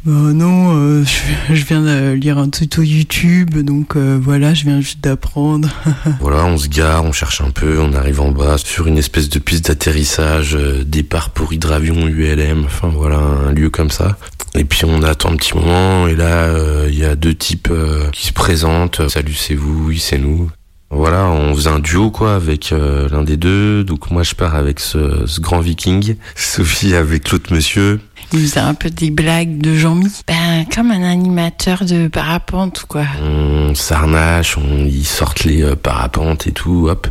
[0.05, 1.05] bah non, euh,
[1.49, 5.69] je, viens de lire un tuto YouTube, donc euh, voilà, je viens juste d'apprendre.
[6.21, 9.29] Voilà, on se gare, on cherche un peu, on arrive en bas sur une espèce
[9.29, 14.17] de piste d'atterrissage, euh, départ pour hydravion ULM, enfin voilà, un lieu comme ça.
[14.57, 16.49] Et puis on attend un petit moment, et là,
[16.89, 17.73] il y a deux types
[18.13, 19.09] qui se présentent.
[19.09, 20.51] Salut, c'est vous, oui, c'est nous.
[20.95, 23.83] Voilà, on faisait un duo quoi avec euh, l'un des deux.
[23.83, 27.99] Donc moi je pars avec ce, ce grand viking, Sophie avec l'autre monsieur.
[28.35, 30.13] Il faisait un peu des blagues de Jean-Mi.
[30.29, 33.05] Ben, comme un animateur de parapente, quoi.
[33.23, 37.07] On s'arnache, on ils sortent les euh, parapentes et tout, hop.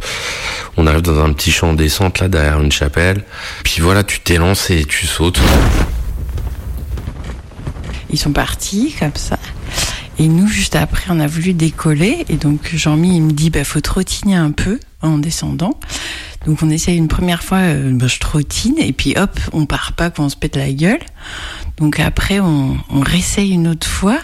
[0.77, 3.23] On arrive dans un petit champ de descente là derrière une chapelle.
[3.63, 5.41] Puis voilà, tu t'élances et tu sautes.
[8.11, 9.39] Ils sont partis, comme ça.
[10.19, 12.25] Et nous, juste après, on a voulu décoller.
[12.29, 15.79] Et donc, Jean-Mi, il me dit, bah, faut trottiner un peu en descendant.
[16.45, 18.75] Donc, on essaye une première fois, euh, bah, je trottine.
[18.77, 20.99] Et puis, hop, on part pas quand on se pète la gueule.
[21.77, 24.19] Donc, après, on, on réessaye une autre fois.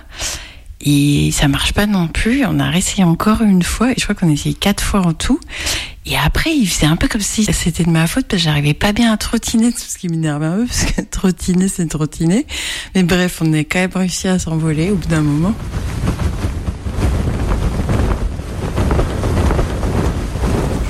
[0.82, 2.46] Et ça marche pas non plus.
[2.46, 3.92] On a réessayé encore une fois.
[3.92, 5.40] Et je crois qu'on a essayé quatre fois en tout.
[6.10, 8.74] Et après, il faisait un peu comme si c'était de ma faute parce que j'arrivais
[8.74, 12.46] pas bien à trottiner, tout ce qui m'énervait un peu parce que trottiner, c'est trottiner.
[12.96, 15.54] Mais bref, on a quand même réussi à s'envoler au bout d'un moment.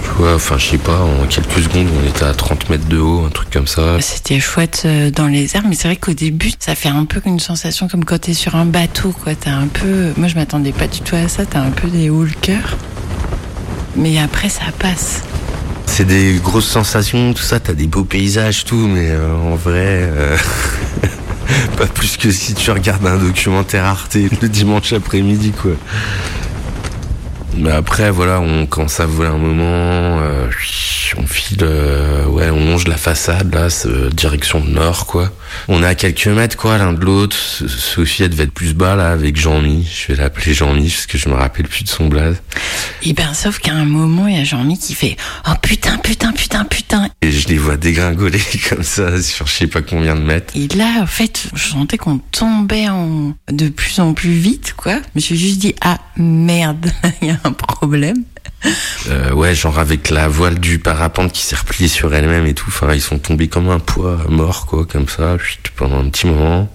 [0.03, 2.99] Tu vois, enfin je sais pas, en quelques secondes on était à 30 mètres de
[2.99, 3.99] haut, un truc comme ça.
[3.99, 7.22] C'était chouette euh, dans les airs, mais c'est vrai qu'au début, ça fait un peu
[7.26, 9.34] une sensation comme quand t'es sur un bateau, quoi.
[9.34, 11.47] T'as un peu, moi je m'attendais pas du tout à ça.
[11.47, 12.78] T'as un peu des hauts le cœur.
[13.97, 15.23] Mais après, ça passe.
[15.87, 20.03] C'est des grosses sensations, tout ça, t'as des beaux paysages, tout, mais euh, en vrai,
[20.03, 20.37] euh,
[21.77, 25.71] pas plus que si tu regardes un documentaire Arte le dimanche après-midi, quoi.
[27.55, 30.49] Mais après, voilà, on commence à voler un moment, euh,
[31.17, 33.67] on file, euh, ouais, on longe la façade, là,
[34.11, 35.31] direction nord, quoi.
[35.67, 37.35] On est à quelques mètres, quoi, l'un de l'autre.
[37.35, 39.87] Sophie, elle devait être plus bas, là, avec Jean-Mi.
[39.91, 42.41] Je vais l'appeler Jean-Mi, parce que je me rappelle plus de son blaze.
[43.03, 45.15] Et ben, sauf qu'à un moment, il y a Jean-Mi qui fait
[45.47, 47.07] Oh putain, putain, putain, putain.
[47.21, 50.53] Et je les vois dégringoler comme ça, sur je sais pas combien de mètres.
[50.55, 53.33] Et là, en fait, je sentais qu'on tombait en...
[53.51, 54.95] de plus en plus vite, quoi.
[54.95, 56.91] Je me suis juste dit Ah merde,
[57.21, 58.23] il y a un problème.
[59.09, 62.65] Euh, ouais, genre avec la voile du parapente qui s'est repliée sur elle-même et tout.
[62.69, 66.27] Enfin, ils sont tombés comme un poids mort, quoi, comme ça, chut, pendant un petit
[66.27, 66.69] moment.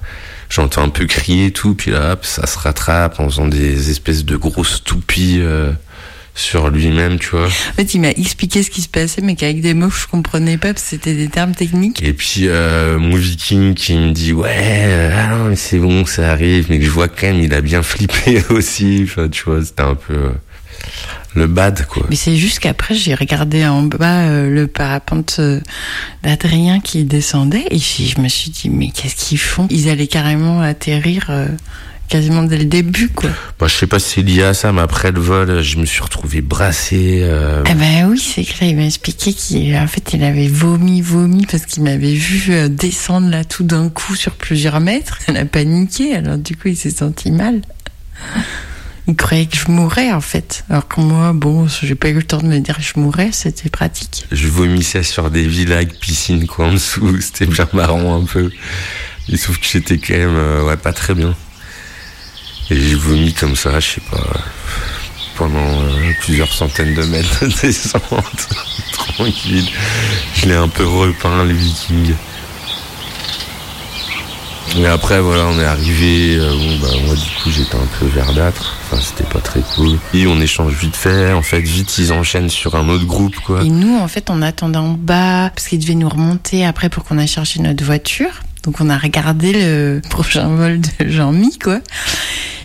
[0.48, 3.90] J'entends un peu crier et tout, puis là, hop, ça se rattrape en faisant des
[3.90, 5.72] espèces de grosses toupies euh,
[6.34, 7.46] sur lui-même, tu vois.
[7.46, 10.06] En fait, il m'a expliqué ce qui se passait, mais qu'avec des mots que je
[10.06, 12.02] comprenais pas, parce que c'était des termes techniques.
[12.02, 16.04] Et puis euh, mon viking qui me dit ouais, euh, ah non mais c'est bon,
[16.04, 19.00] ça arrive, mais que je vois quand même il a bien flippé aussi.
[19.04, 20.32] Enfin, tu vois, c'était un peu
[21.34, 22.06] le bad quoi.
[22.10, 25.60] Mais c'est juste qu'après, j'ai regardé en bas euh, le parapente euh,
[26.22, 29.66] d'Adrien qui descendait, et je, me suis dit, mais qu'est-ce qu'ils font?
[29.70, 31.46] Ils allaient carrément atterrir euh,
[32.08, 33.30] quasiment dès le début, quoi.
[33.58, 35.86] Bah, je sais pas si c'est lié à ça, mais après le vol, je me
[35.86, 37.26] suis retrouvé brassé.
[37.64, 41.64] Ah ben oui, c'est clair, il m'a expliqué qu'en fait il avait vomi, vomi parce
[41.64, 45.18] qu'il m'avait vu descendre là tout d'un coup sur plusieurs mètres.
[45.28, 47.62] Elle a paniqué, alors du coup il s'est senti mal.
[49.08, 50.64] Il croyait que je mourrais en fait.
[50.70, 53.30] Alors que moi, bon, j'ai pas eu le temps de me dire que je mourrais,
[53.32, 54.26] c'était pratique.
[54.30, 57.16] Je vomissais sur des villas avec piscine quoi en dessous.
[57.20, 58.50] C'était bien marrant un peu.
[59.28, 61.34] Et sauf que j'étais quand même euh, ouais pas très bien.
[62.70, 64.24] Et j'ai vomi comme ça, je sais pas,
[65.36, 68.48] pendant euh, plusieurs centaines de mètres de descente.
[68.92, 69.68] Tranquille.
[70.36, 72.14] Je l'ai un peu repeint le viking.
[74.78, 78.06] Mais après voilà on est arrivé, euh, bon bah moi du coup j'étais un peu
[78.06, 79.98] verdâtre, enfin c'était pas très cool.
[80.14, 83.62] Et on échange vite fait, en fait vite ils enchaînent sur un autre groupe quoi.
[83.62, 87.04] Et nous, en fait, on attendait en bas parce qu'il devait nous remonter après pour
[87.04, 88.30] qu'on aille chercher notre voiture.
[88.62, 91.80] Donc on a regardé le prochain vol de Jean-Mi, quoi.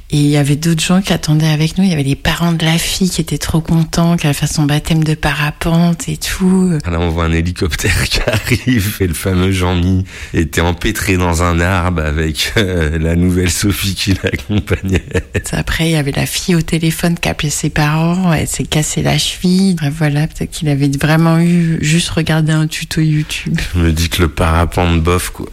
[0.10, 1.84] Et il y avait d'autres gens qui attendaient avec nous.
[1.84, 4.64] Il y avait les parents de la fille qui étaient trop contents qu'elle fasse son
[4.64, 6.72] baptême de parapente et tout.
[6.90, 11.60] Là, on voit un hélicoptère qui arrive et le fameux Jean-Mi était empêtré dans un
[11.60, 15.04] arbre avec euh, la nouvelle Sophie qui l'accompagnait.
[15.52, 18.32] Après, il y avait la fille au téléphone qui appelait ses parents.
[18.32, 19.76] Elle s'est cassée la cheville.
[19.76, 23.60] Bref, voilà, peut-être qu'il avait vraiment eu juste regardé un tuto YouTube.
[23.74, 25.48] Je me dis que le parapente bof quoi.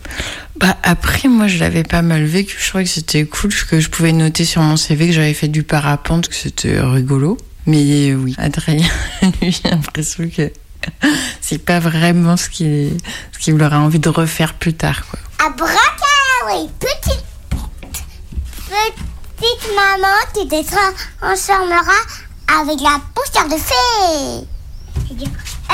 [0.65, 3.91] Bah après moi je l'avais pas mal vécu, je trouvais que c'était cool, que je
[3.91, 7.37] pouvais noter sur mon CV que j'avais fait du parapente, que c'était rigolo.
[7.67, 8.89] Mais euh, oui, Adrien,
[9.43, 10.51] lui, j'ai l'impression que
[11.43, 12.97] c'est pas vraiment ce qu'il
[13.39, 15.05] ce aurait envie de refaire plus tard.
[15.11, 15.21] Quoi.
[15.45, 17.25] Abracadabra, petite,
[19.37, 20.65] petite maman, tu te
[21.21, 21.93] transformeras
[22.59, 24.47] avec la poussière de fée.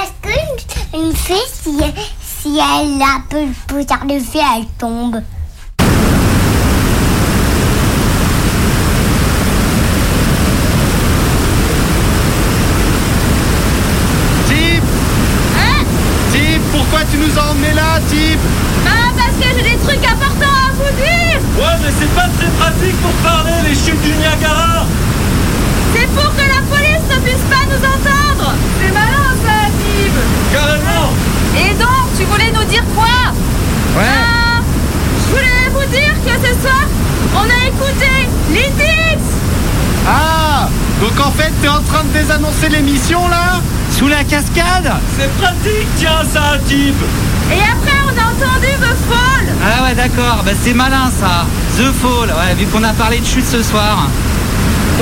[0.01, 1.79] Est-ce qu'une une fée, si,
[2.43, 5.21] si elle a peu de poussière de fée, elle tombe
[14.49, 14.83] Tip
[16.33, 18.39] Tip, pourquoi tu nous as emmenés là, Tip
[18.87, 21.41] Ah, parce que j'ai des trucs importants à vous dire.
[21.59, 24.87] Ouais, mais c'est pas très pratique pour parler, les chutes du Niagara.
[25.95, 30.13] C'est pour que la police ne puisse pas nous entendre C'est malin ça, Tib
[30.53, 31.11] Carrément
[31.57, 33.05] Et donc, tu voulais nous dire quoi
[33.97, 34.05] Ouais.
[34.07, 34.61] Ah,
[35.19, 36.85] Je voulais vous dire que ce soir,
[37.35, 39.23] on a écouté l'Indix
[40.09, 40.69] Ah
[41.01, 43.61] Donc en fait, t'es en train de désannoncer l'émission là
[43.91, 46.95] Sous la cascade C'est pratique, tiens, ça, type
[47.53, 51.47] Et après, on a entendu The Fall Ah ouais, d'accord, bah, c'est malin ça.
[51.77, 54.09] The Fall, ouais, vu qu'on a parlé de chute ce soir.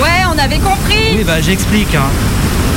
[0.03, 1.95] Ouais, on avait compris Oui, bah j'explique.
[1.95, 2.09] hein.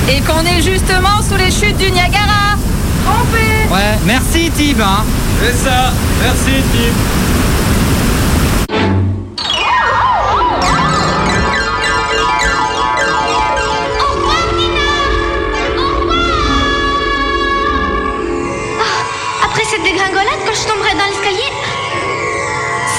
[0.09, 2.57] Et qu'on est justement sous les chutes du Niagara
[3.05, 4.81] Trompé Ouais, merci Tib.
[4.81, 5.03] Hein.
[5.41, 5.91] C'est ça,
[6.21, 6.93] merci, type
[19.43, 21.51] Après cette dégringolade, quand je tomberai dans l'escalier,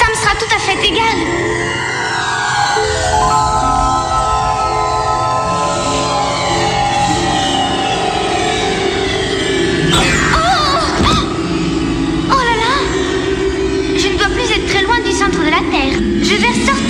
[0.01, 1.42] ça me sera tout à fait égal.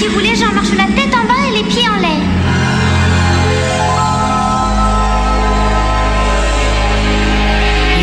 [0.03, 2.11] Vais sortir rouler, j'en marche la tête en bas et les pieds en l'air.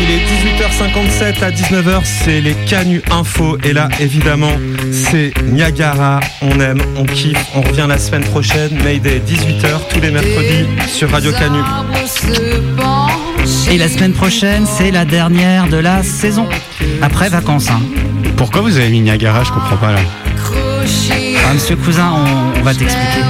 [0.02, 3.58] Il est 18h57 à 19h, c'est les Canu Info.
[3.64, 4.52] Et là, évidemment,
[4.90, 6.20] c'est Niagara.
[6.42, 7.44] On aime, on kiffe.
[7.54, 8.70] On revient la semaine prochaine.
[8.82, 11.60] Mayday, 18h, tous les mercredis sur Radio Canu.
[13.70, 16.48] Et la semaine prochaine, c'est la dernière de la saison.
[17.02, 17.70] Après vacances.
[17.70, 17.80] Hein.
[18.36, 19.44] Pourquoi vous avez mis Niagara?
[19.44, 20.00] Je comprends pas là.
[21.52, 23.24] Monsieur Cousin, on, on va t'expliquer.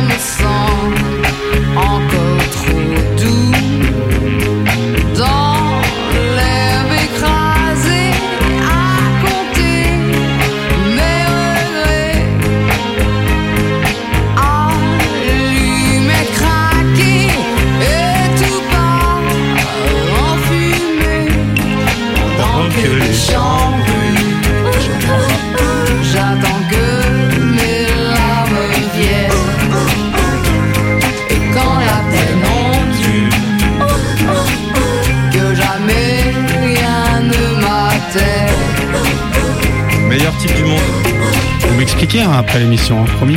[41.90, 43.36] M'expliquez hein, après l'émission, hein, promis